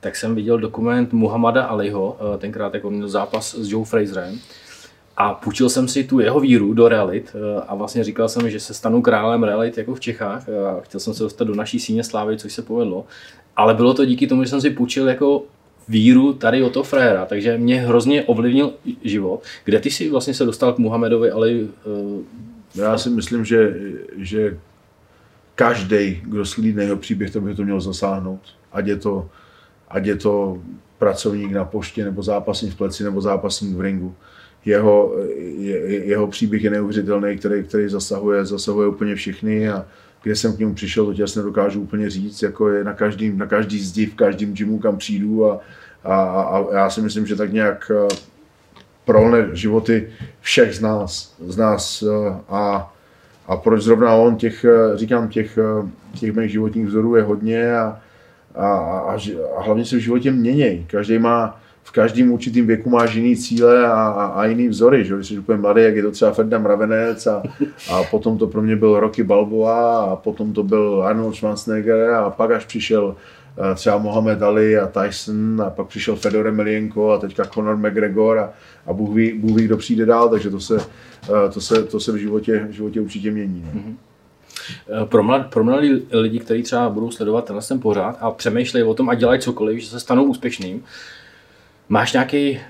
[0.00, 4.38] tak jsem viděl dokument Muhammada Aliho, tenkrát jako měl zápas s Joe Fraserem.
[5.16, 7.36] A půjčil jsem si tu jeho víru do realit
[7.68, 10.48] a vlastně říkal jsem, že se stanu králem realit jako v Čechách.
[10.48, 13.04] A chtěl jsem se dostat do naší síně slávy, což se povedlo.
[13.56, 15.42] Ale bylo to díky tomu, že jsem si půjčil jako
[15.88, 18.72] víru tady o to fréra, takže mě hrozně ovlivnil
[19.04, 19.42] život.
[19.64, 21.50] Kde ty si vlastně se dostal k Muhammedovi, ale...
[21.84, 22.22] Uh...
[22.74, 23.76] Já si myslím, že,
[24.16, 24.58] že
[25.54, 28.40] každý, kdo slídne jeho příběh, to by to měl zasáhnout.
[28.72, 29.28] Ať je to,
[29.88, 30.58] ať je to
[30.98, 34.14] pracovník na poště, nebo zápasník v pleci, nebo zápasník v ringu.
[34.64, 35.14] Jeho,
[35.58, 39.86] je, jeho příběh je neuvěřitelný, který, který zasahuje, zasahuje úplně všechny a
[40.22, 43.30] kde jsem k němu přišel, to tě asi nedokážu úplně říct, jako je na každý,
[43.30, 45.60] na každý zdi, v každém gymu, kam přijdu a,
[46.04, 48.14] a, a já si myslím, že tak nějak eh,
[49.04, 50.08] prolne životy
[50.40, 52.92] všech z nás, z nás eh, a,
[53.46, 55.58] a proč zrovna on, těch, eh, říkám, těch,
[56.20, 58.00] těch mých životních vzorů je hodně a,
[58.54, 59.18] a, a,
[59.56, 60.86] a hlavně se v životě měnějí.
[60.90, 65.04] Každý má, v každém určitém věku máš jiný cíle a, a, a jiný vzory.
[65.04, 65.14] Že?
[65.14, 67.42] Když jsi úplně mladý, jak je to třeba Ferdinand Mravenec a,
[67.92, 72.30] a potom to pro mě byl Rocky Balboa a potom to byl Arnold Schwarzenegger a
[72.30, 73.16] pak až přišel
[73.74, 78.50] třeba Mohamed Ali a Tyson a pak přišel Fedor Emelianenko a teďka Conor McGregor a,
[78.86, 80.78] a Bůh, ví, Bůh ví, kdo přijde dál, takže to se,
[81.54, 83.64] to se, to se v, životě, v životě určitě mění.
[83.74, 83.94] Mm-hmm.
[85.06, 88.94] Pro, mlad, pro mladí lidi, kteří třeba budou sledovat tenhle ten pořád a přemýšlejí o
[88.94, 90.82] tom a dělají cokoliv, že se stanou úspěšným,
[91.92, 92.60] máš nějaký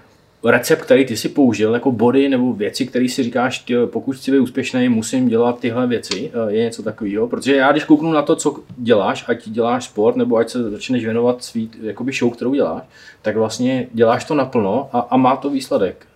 [0.44, 4.30] recept, který ty si použil, jako body nebo věci, které si říkáš, tě, pokud chci
[4.30, 7.28] být úspěšný, musím dělat tyhle věci, je něco takového.
[7.28, 11.04] Protože já, když kouknu na to, co děláš, ať děláš sport, nebo ať se začneš
[11.04, 12.82] věnovat svý jakoby show, kterou děláš,
[13.22, 16.06] tak vlastně děláš to naplno a, a má to výsledek.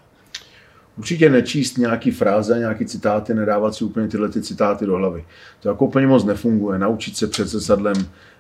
[0.99, 5.25] Určitě nečíst nějaký fráze, nějaký citáty, nedávat si úplně tyhle ty citáty do hlavy.
[5.61, 6.79] To jako úplně moc nefunguje.
[6.79, 7.95] Naučit se před sesadlem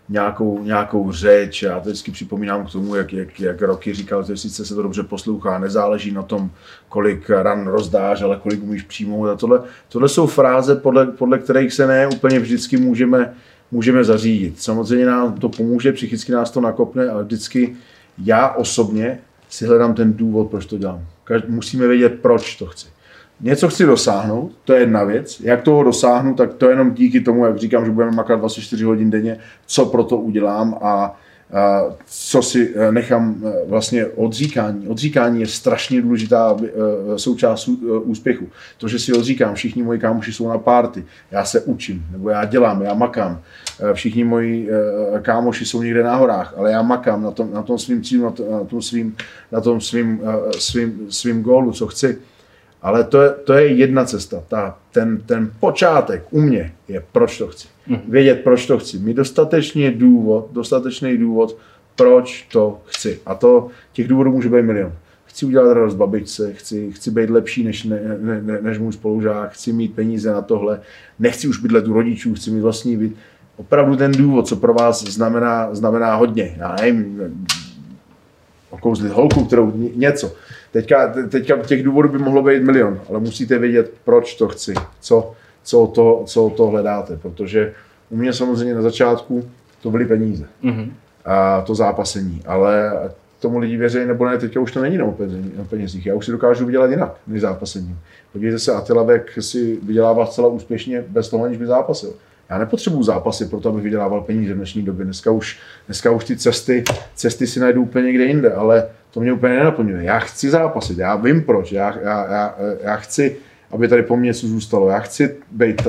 [0.08, 1.62] nějakou, nějakou řeč.
[1.62, 4.82] Já to vždycky připomínám k tomu, jak, jak, jak Roky říkal, že sice se to
[4.82, 6.50] dobře poslouchá, nezáleží na tom,
[6.88, 9.28] kolik ran rozdáš, ale kolik umíš přijmout.
[9.28, 13.34] A tohle, tohle jsou fráze, podle, podle kterých se ne úplně vždycky můžeme,
[13.70, 14.62] můžeme zařídit.
[14.62, 17.76] Samozřejmě nám to pomůže, psychicky nás to nakopne, ale vždycky
[18.18, 21.06] já osobně si hledám ten důvod, proč to dělám.
[21.48, 22.95] Musíme vědět, proč to chci.
[23.40, 25.40] Něco chci dosáhnout, to je jedna věc.
[25.40, 28.84] Jak toho dosáhnu, tak to je jenom díky tomu, jak říkám, že budeme makat 24
[28.84, 31.16] hodin denně, co pro to udělám a
[32.06, 34.88] co si e, nechám e, vlastně odříkání.
[34.88, 37.68] Odříkání je strašně důležitá e, součást
[38.02, 38.48] úspěchu.
[38.78, 42.44] To, že si odříkám, všichni moji kámoši jsou na párty, já se učím, nebo já
[42.44, 43.40] dělám, já makám.
[43.92, 44.68] Všichni moji
[45.22, 48.64] kámoši jsou někde na horách, ale já makám na tom, na tom svým cílu, na
[48.64, 49.16] tom svým,
[49.52, 50.20] na tom svým,
[50.58, 52.18] svým, svým gólu, co chci.
[52.86, 54.42] Ale to je, to je jedna cesta.
[54.48, 57.68] Ta, ten, ten počátek u mě je, proč to chci.
[57.86, 58.00] Mhm.
[58.08, 58.98] Vědět, proč to chci.
[58.98, 61.56] Mít dostatečný důvod, dostatečný důvod,
[61.96, 63.20] proč to chci.
[63.26, 64.92] A to těch důvodů může být milion.
[65.24, 69.72] Chci udělat radost babičce, chci, chci být lepší než, ne, ne, než můj spolužák, chci
[69.72, 70.80] mít peníze na tohle,
[71.18, 73.12] nechci už bydlet u rodičů, chci mít vlastní byt.
[73.56, 76.56] Opravdu ten důvod, co pro vás znamená, znamená hodně.
[76.58, 77.20] Já nevím,
[78.70, 80.32] okouzlit holku, kterou něco.
[80.72, 85.32] Teďka, teďka těch důvodů by mohlo být milion, ale musíte vědět, proč to chci, co,
[85.62, 87.72] co, to, co to hledáte, protože
[88.10, 89.48] u mě samozřejmě na začátku
[89.82, 90.90] to byly peníze mm-hmm.
[91.24, 92.92] a to zápasení, ale
[93.40, 96.06] tomu lidi věří nebo ne, teďka už to není na penězích.
[96.06, 97.98] Já už si dokážu vydělat jinak než zápasením.
[98.32, 102.14] Podívejte se, Attila Beck si vydělává zcela úspěšně bez toho, aniž by zápasil.
[102.50, 105.04] Já nepotřebuju zápasy pro to, abych vydělával peníze v dnešní době.
[105.04, 109.32] Dneska už, dneska už ty cesty, cesty si najdu úplně někde jinde, ale to mě
[109.32, 110.04] úplně nenaplňuje.
[110.04, 113.36] Já chci zápasit, já vím proč, já, já, já, já chci,
[113.70, 114.88] aby tady po mně něco zůstalo.
[114.88, 115.82] Já chci být,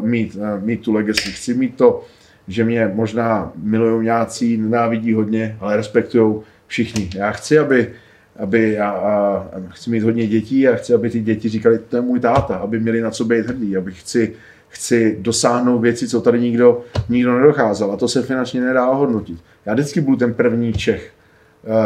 [0.00, 2.04] mít, mít tu legacy, chci mít to,
[2.48, 7.10] že mě možná milionáci nenávidí hodně, ale respektují všichni.
[7.14, 7.88] Já chci, aby,
[8.36, 12.02] aby já, a, chci mít hodně dětí a chci, aby ty děti říkali, to je
[12.02, 14.32] můj táta, aby měli na co být hrdí, aby chci,
[14.68, 19.38] chci dosáhnout věci, co tady nikdo, nikdo nedocházel a to se finančně nedá ohodnotit.
[19.66, 21.21] Já vždycky budu ten první Čech, eh,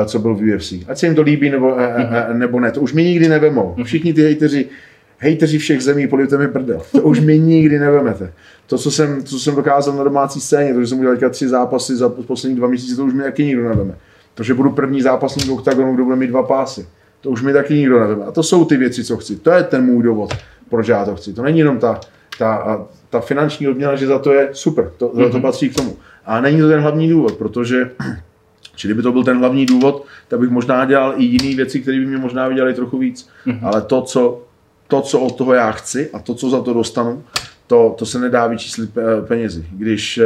[0.06, 0.72] co byl v UFC.
[0.88, 2.34] Ať se jim to líbí nebo, mm-hmm.
[2.38, 3.74] nebo ne, to už mi nikdy nevemou.
[3.76, 3.84] Mhm.
[3.84, 4.66] Všichni ty hejteři,
[5.18, 6.82] hejteři všech zemí, polivte mi prdel.
[6.92, 8.32] To už mi nikdy nevemete.
[8.66, 11.96] To, co jsem, co jsem dokázal na domácí scéně, to, že jsem udělal tři zápasy
[11.96, 13.94] za poslední dva měsíce, to už mi taky nikdo neveme.
[14.34, 16.86] To, že budu první zápasník v oktagonu, kdo bude mít dva pásy.
[17.20, 18.24] To už mi taky nikdo neveme.
[18.24, 19.36] A to jsou ty věci, co chci.
[19.36, 20.34] To je ten můj důvod,
[20.70, 21.32] proč já to chci.
[21.32, 22.00] To není jenom ta,
[22.38, 25.30] ta, ta finanční odměna, že za to je super, to, mm-hmm.
[25.30, 25.96] to patří k tomu.
[26.26, 27.90] A není to ten hlavní důvod, protože
[28.76, 31.98] Čili by to byl ten hlavní důvod, tak bych možná dělal i jiné věci, které
[31.98, 33.28] by mě možná vydělali trochu víc.
[33.46, 33.58] Mm-hmm.
[33.62, 34.42] Ale to co,
[34.88, 37.24] to, co od toho já chci a to, co za to dostanu,
[37.66, 38.90] to, to se nedá vyčíslit
[39.28, 39.66] penězi.
[39.70, 40.20] Když,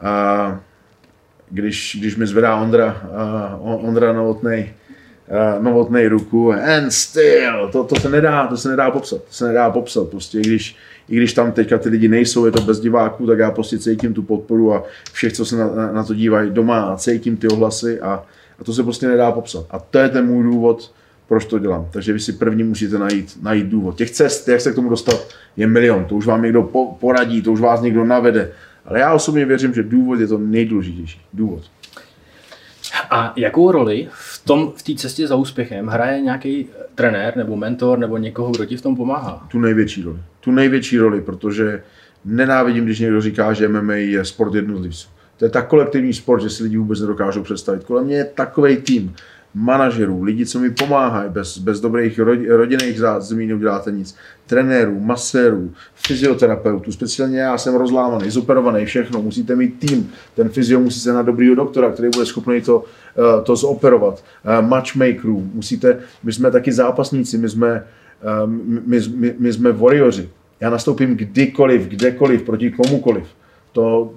[0.00, 0.60] a,
[1.50, 4.72] když, když mi zvedá Ondra, a, Ondra Novotnej,
[5.60, 9.70] novotnej ruku and still, to, to, se nedá, to se nedá popsat, to se nedá
[9.70, 10.76] popsat, prostě když,
[11.08, 14.14] i když tam teďka ty lidi nejsou, je to bez diváků, tak já prostě cítím
[14.14, 17.48] tu podporu a všech, co se na, na, na to dívají doma a cítím ty
[17.48, 18.24] ohlasy a,
[18.58, 19.66] a to se prostě nedá popsat.
[19.70, 20.92] A to je ten můj důvod,
[21.28, 21.88] proč to dělám.
[21.90, 23.96] Takže vy si první musíte najít, najít důvod.
[23.96, 26.04] Těch cest, jak se k tomu dostat, je milion.
[26.04, 28.50] To už vám někdo po, poradí, to už vás někdo navede.
[28.84, 31.20] Ale já osobně věřím, že důvod je to nejdůležitější.
[31.32, 31.62] Důvod.
[33.10, 37.98] A jakou roli v tom v té cestě za úspěchem hraje nějaký trenér nebo mentor
[37.98, 39.46] nebo někoho, kdo ti v tom pomáhá?
[39.50, 40.18] Tu největší roli.
[40.40, 41.82] Tu největší roli, protože
[42.24, 45.08] nenávidím, když někdo říká, že MMA je sport jednotlivců.
[45.36, 47.84] To je tak kolektivní sport, že si lidi vůbec nedokážou představit.
[47.84, 49.14] Kolem mě je takový tým
[49.54, 56.92] manažerů, lidi, co mi pomáhají, bez, bez dobrých rodinných zázemí neuděláte nic, trenérů, masérů, fyzioterapeutů,
[56.92, 61.54] speciálně já jsem rozlámaný, zoperovaný, všechno, musíte mít tým, ten fyzio musí se na dobrýho
[61.54, 62.84] doktora, který bude schopný to,
[63.18, 67.84] eh, to zoperovat, eh, matchmakerů, musíte, my jsme taky zápasníci, my jsme,
[68.22, 68.46] eh,
[68.86, 70.28] my, my, my jsme warriori,
[70.60, 73.26] já nastoupím kdykoliv, kdekoliv, proti komukoliv,
[73.72, 74.14] to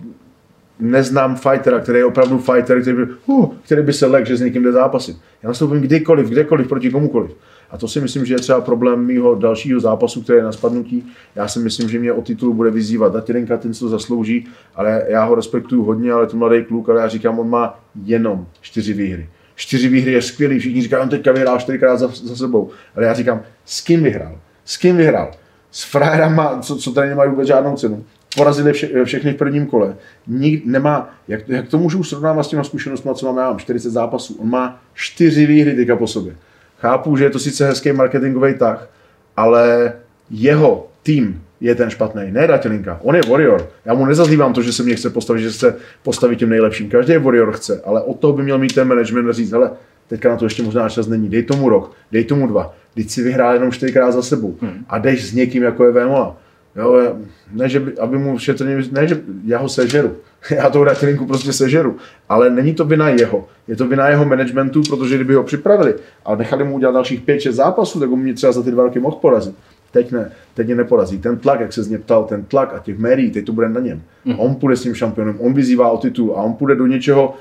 [0.79, 4.41] neznám fightera, který je opravdu fighter, který by, uh, který by se lek, že s
[4.41, 5.17] někým jde zápasit.
[5.43, 7.31] Já nastoupím kdykoliv, kdekoliv, proti komukoliv.
[7.71, 11.07] A to si myslím, že je třeba problém mýho dalšího zápasu, který je na spadnutí.
[11.35, 15.25] Já si myslím, že mě o titulu bude vyzývat Datirenka, ten to zaslouží, ale já
[15.25, 19.29] ho respektuju hodně, ale to mladý kluk, ale já říkám, on má jenom čtyři výhry.
[19.55, 22.69] Čtyři výhry je skvělý, všichni říkají, on teďka vyhrál čtyřikrát za, za sebou.
[22.95, 24.39] Ale já říkám, s kým vyhrál?
[24.65, 25.31] S kým vyhrál?
[25.71, 28.05] S frajerama, co, co tady nemají vůbec žádnou cenu
[28.35, 29.95] porazili vše, všechny v prvním kole.
[30.27, 33.89] Nik, nemá, jak, jak to můžu srovnávat s těma zkušenostmi, co mám já, mám 40
[33.89, 34.37] zápasů.
[34.41, 36.35] On má čtyři výhry teďka po sobě.
[36.79, 38.89] Chápu, že je to sice hezký marketingový tah,
[39.37, 39.93] ale
[40.29, 42.99] jeho tým je ten špatný, ne Datelinka.
[43.01, 43.69] On je warrior.
[43.85, 46.89] Já mu nezazlívám to, že se mě chce postavit, že se postavit tím nejlepším.
[46.89, 49.71] Každý warrior chce, ale od toho by měl mít ten management říct, hele,
[50.07, 53.23] teďka na to ještě možná čas není, dej tomu rok, dej tomu dva, teď si
[53.23, 54.85] vyhrál jenom čtyřikrát za sebou hmm.
[54.89, 56.37] a jdeš s někým, jako je Vémola.
[56.75, 57.15] Jo,
[57.51, 60.15] ne, že by, aby mu šetrně, ne, že já ho sežeru,
[60.49, 61.97] já toho Ratilinku prostě sežeru,
[62.29, 65.93] ale není to vina jeho, je to vina jeho managementu, protože kdyby ho připravili
[66.25, 68.99] a nechali mu udělat dalších 5-6 zápasů, tak on mě třeba za ty dva roky
[68.99, 69.55] mohl porazit.
[69.91, 71.17] Teď ne, teď mě neporazí.
[71.17, 73.69] Ten tlak, jak se z něj ptal, ten tlak a těch médií, teď to bude
[73.69, 74.01] na něm.
[74.25, 74.39] Mm.
[74.39, 77.35] On půjde s tím šampionem, on vyzývá o titul a on půjde do něčeho,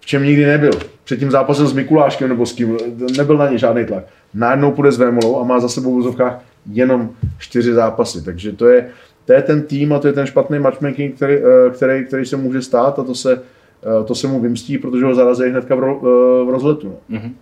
[0.00, 0.72] v čem nikdy nebyl.
[1.04, 2.76] Před tím zápasem s Mikuláškem nebo s kým,
[3.16, 4.04] nebyl na ně žádný tlak.
[4.34, 6.40] Najednou půjde s Vémolou a má za sebou v vozovkách
[6.70, 8.24] jenom čtyři zápasy.
[8.24, 8.90] Takže to je,
[9.24, 12.36] to je ten tým a to je ten špatný matchmaking, který, eh, který, který se
[12.36, 13.42] může stát a to se,
[13.82, 16.96] eh, to se mu vymstí, protože ho zarazí hnedka v, eh, rozletu.
[17.10, 17.32] Mm-hmm.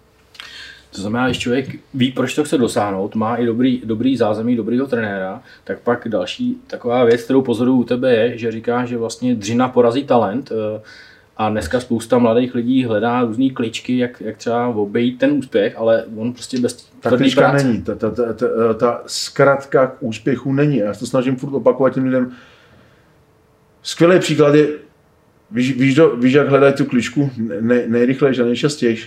[0.95, 4.87] To znamená, když člověk ví, proč to chce dosáhnout, má i dobrý, dobrý zázemí, dobrýho
[4.87, 9.35] trenéra, tak pak další taková věc, kterou pozoruju u tebe je, že říká, že vlastně
[9.35, 10.53] dřina porazí talent
[11.37, 16.05] a dneska spousta mladých lidí hledá různé kličky, jak, jak třeba obejít ten úspěch, ale
[16.17, 17.67] on prostě bez ta klička práce.
[17.67, 20.77] není, ta, ta, ta, ta, ta zkratka k úspěchu není.
[20.77, 22.33] Já se to snažím furt opakovat těm lidem.
[23.83, 24.69] Skvělý příklad je,
[25.51, 27.31] víš, víš, do, víš jak hledají tu kličku
[27.61, 28.99] ne, nejrychlejší a nejčastěji?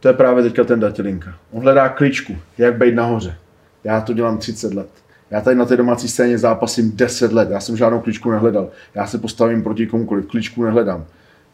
[0.00, 1.34] To je právě teďka ten datelinka.
[1.50, 3.36] On hledá kličku, jak být nahoře.
[3.84, 4.88] Já to dělám 30 let.
[5.30, 7.50] Já tady na té domácí scéně zápasím 10 let.
[7.50, 8.70] Já jsem žádnou kličku nehledal.
[8.94, 10.26] Já se postavím proti komukoliv.
[10.26, 11.06] Kličku nehledám.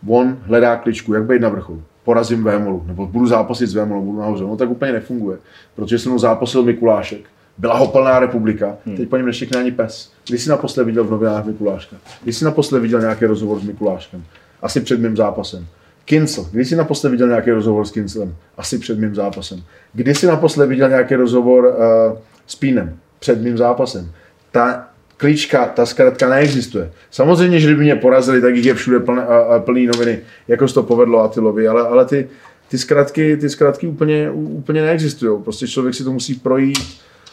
[0.07, 1.83] On hledá kličku, jak být na vrcholu.
[2.05, 4.45] Porazím Vémolu, nebo budu zápasit s Vémolou, budu nahoře.
[4.45, 5.39] No tak úplně nefunguje.
[5.75, 7.21] Protože jsem zápasil Mikulášek.
[7.59, 8.97] Byla ho plná republika, hmm.
[8.97, 10.13] teď po něm neštěkne ani pes.
[10.29, 11.97] Když jsi naposled viděl v novinách Mikuláška?
[12.23, 14.25] Když jsi naposled viděl nějaký rozhovor s Mikuláškem?
[14.63, 15.67] Asi před mým zápasem.
[16.05, 16.47] Kincel.
[16.53, 18.35] Kdy jsi naposled viděl nějaký rozhovor s Kincelem?
[18.59, 19.63] Asi před mým zápasem.
[19.93, 22.97] Kdy jsi naposled viděl nějaký rozhovor uh, s Pínem?
[23.19, 24.11] Před mým zápasem.
[24.53, 24.89] Ta
[25.25, 26.91] klička, ta zkrátka neexistuje.
[27.11, 29.23] Samozřejmě, že kdyby mě porazili, tak jich je všude plný,
[29.59, 30.19] plný noviny,
[30.49, 32.29] jako se to povedlo Atilovi, ale, ale ty,
[32.69, 35.43] ty, zkratky, ty zkratky úplně, úplně neexistují.
[35.43, 36.79] Prostě člověk si to musí projít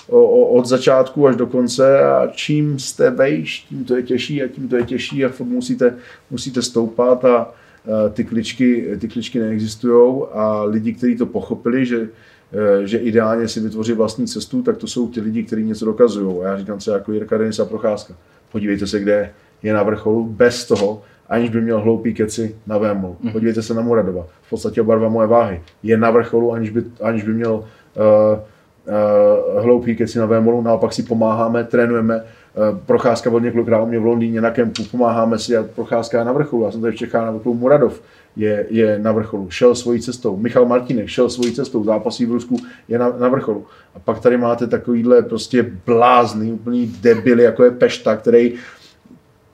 [0.08, 4.44] o, o, od začátku až do konce a čím jste vejš, tím to je těžší
[4.44, 5.94] a tím to je těžší a furt musíte,
[6.30, 7.54] musíte stoupat a,
[8.14, 12.08] ty kličky, ty kličky neexistují a lidi, kteří to pochopili, že,
[12.84, 16.44] že ideálně si vytvoří vlastní cestu, tak to jsou ti lidi, kteří něco dokazují.
[16.44, 18.14] A já říkám třeba jako Jirka Denisa Procházka.
[18.52, 19.32] Podívejte se, kde
[19.64, 23.18] je na vrcholu, bez toho, aniž by měl hloupý keci na vému.
[23.22, 23.32] Mhm.
[23.34, 24.26] Podívejte se na Muradova.
[24.42, 25.62] V podstatě oba dva moje váhy.
[25.84, 27.64] Je na vrcholu, aniž by, aniž by měl uh,
[29.58, 30.62] uh, hloupý keci na vémolu.
[30.62, 32.41] Naopak si pomáháme, trénujeme, Eh,
[32.86, 36.66] procházka od několikrát u mě v Londýně na kempu, pomáháme si a procházka na vrcholu.
[36.66, 38.02] Já jsem tady v Čechách na vrcholu Muradov
[38.36, 40.38] je, je na vrcholu, šel svojí cestou.
[40.38, 43.66] Michal Martinek šel svojí cestou, zápasí v Rusku je na, na vrcholu.
[43.96, 48.54] A pak tady máte takovýhle prostě blázný, úplný debily, jako je Pešta, který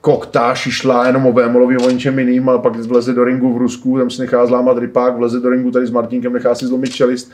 [0.00, 3.98] koktá, šišlá jenom o Vémolovi, o ničem jiným, ale pak vleze do ringu v Rusku,
[3.98, 7.32] tam si nechá zlámat rypák, vleze do ringu tady s Martinkem, nechá si zlomit čelist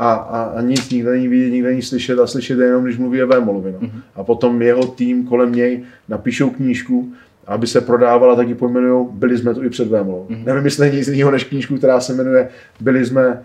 [0.00, 3.22] a, a, a nic nikde není vidět, nikde není slyšet a slyšet jenom, když mluví
[3.22, 3.72] o Vémolovi.
[3.72, 3.78] No.
[3.78, 4.00] Mm-hmm.
[4.14, 7.12] A potom jeho tým kolem něj napíšou knížku,
[7.46, 10.26] aby se prodávala, tak ji pojmenují Byli jsme tu i před Vémolou.
[10.30, 10.44] Mm-hmm.
[10.44, 12.48] Nevím, jestli nic jiného než knížku, která se jmenuje
[12.80, 13.42] Byli jsme,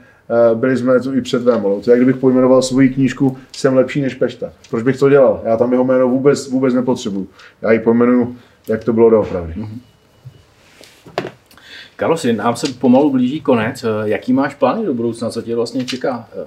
[0.51, 1.81] uh, byli jsme tu i před Vémolou.
[1.81, 4.51] To je, jak kdybych pojmenoval svoji knížku Jsem lepší než Pešta.
[4.69, 5.41] Proč bych to dělal?
[5.45, 7.27] Já tam jeho jméno vůbec, vůbec nepotřebuju.
[7.61, 8.35] Já ji pojmenuju,
[8.67, 9.53] jak to bylo doopravdy.
[9.53, 9.94] Mm-hmm.
[11.95, 13.83] Karlosi, nám se pomalu blíží konec.
[13.83, 15.29] Eh, jaký máš plány do budoucna?
[15.29, 16.29] Co tě vlastně čeká?
[16.41, 16.45] Eh.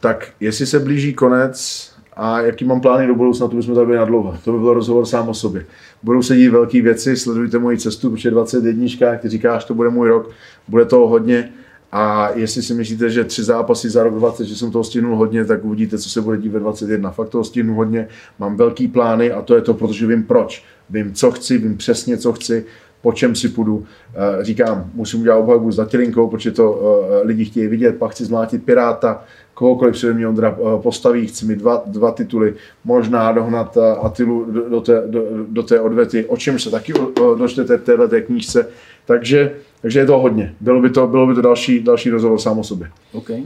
[0.00, 1.86] Tak jestli se blíží konec
[2.16, 4.38] a jaký mám plány do budoucna, to bychom tady byli nadlouho.
[4.44, 5.66] To by byl rozhovor sám o sobě.
[6.02, 9.90] Budou se dít velké věci, sledujte moji cestu, protože 21, jak ty říkáš, to bude
[9.90, 10.30] můj rok,
[10.68, 11.52] bude toho hodně.
[11.92, 15.44] A jestli si myslíte, že tři zápasy za rok 20, že jsem toho stihnul hodně,
[15.44, 17.10] tak uvidíte, co se bude dít ve 21.
[17.10, 18.08] Fakt toho stihnu hodně,
[18.38, 20.64] mám velký plány a to je to, protože vím proč.
[20.90, 22.64] Vím, co chci, vím přesně, co chci
[23.06, 23.86] po čem si půjdu.
[24.14, 28.24] Eh, říkám, musím udělat obhajobu s Datilinkou, protože to eh, lidi chtějí vidět, pak chci
[28.24, 32.54] zmlátit Piráta, kohokoliv se mě Ondra eh, postaví, chci mít dva, dva tituly,
[32.84, 36.92] možná dohnat Atilu do, do, té, do, do té odvety, o čem se taky
[37.38, 38.68] dočtete v této knížce.
[39.06, 40.54] Takže, takže je to hodně.
[40.60, 42.90] Bylo by to, bylo by to další, další rozhovor sám o sobě.
[43.12, 43.42] Okay.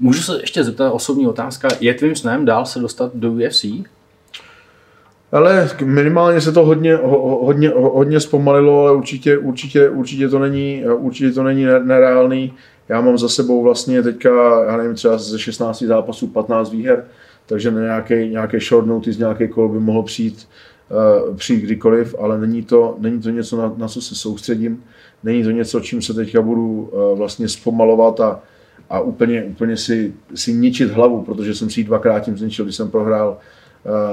[0.00, 1.68] Můžu se ještě zeptat osobní otázka.
[1.80, 3.64] Je tvým snem dál se dostat do UFC?
[5.32, 6.96] Ale minimálně se to hodně,
[7.40, 12.52] hodně, hodně zpomalilo, ale určitě, určitě, určitě to není, určitě to není nereálný.
[12.88, 17.04] Já mám za sebou vlastně teďka, já nevím, třeba ze 16 zápasů 15 výher,
[17.46, 20.48] takže na nějaký, nějaký short notice, nějaký kol by mohl přijít,
[21.28, 24.84] uh, přijít kdykoliv, ale není to, není to něco, na, na co se soustředím.
[25.22, 28.40] Není to něco, čím se teďka budu uh, vlastně zpomalovat a,
[28.90, 32.76] a úplně, úplně si, si ničit hlavu, protože jsem si ji dvakrát tím zničil, když
[32.76, 33.38] jsem prohrál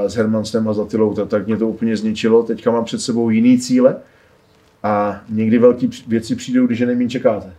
[0.08, 2.44] s Hermanstem a Zatilou, tak, tak mě to úplně zničilo.
[2.44, 3.96] Teďka mám před sebou jiný cíle
[4.84, 7.54] a někdy velké věci přijdou, když je nejméně čekáte.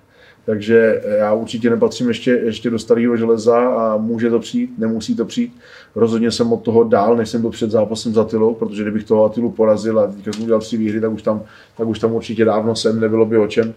[0.44, 5.24] Takže já určitě nepatřím ještě, ještě do starého železa a může to přijít, nemusí to
[5.24, 5.56] přijít.
[5.94, 9.24] Rozhodně jsem od toho dál, než jsem byl před zápasem za Tilou, protože kdybych toho
[9.24, 11.42] Atilu porazil a teďka jsem udělal tři výhry, tak už, tam,
[11.76, 13.74] tak už tam určitě dávno jsem, nebylo by o čem.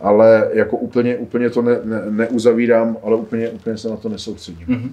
[0.00, 4.66] Ale jako úplně, úplně to ne, ne, neuzavírám, ale úplně, úplně se na to nesoustředím.
[4.66, 4.90] Mm-hmm.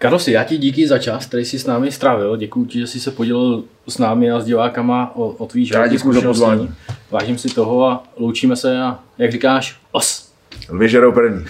[0.00, 2.36] Karlosi, já ti díky za čas, který jsi s námi strávil.
[2.36, 5.98] Děkuji ti, že jsi se podělil s námi a s divákama o, o tvý životní
[5.98, 6.68] zkušenosti.
[7.10, 10.32] Vážím si toho a loučíme se a jak říkáš, os.
[10.70, 11.44] Lvě první.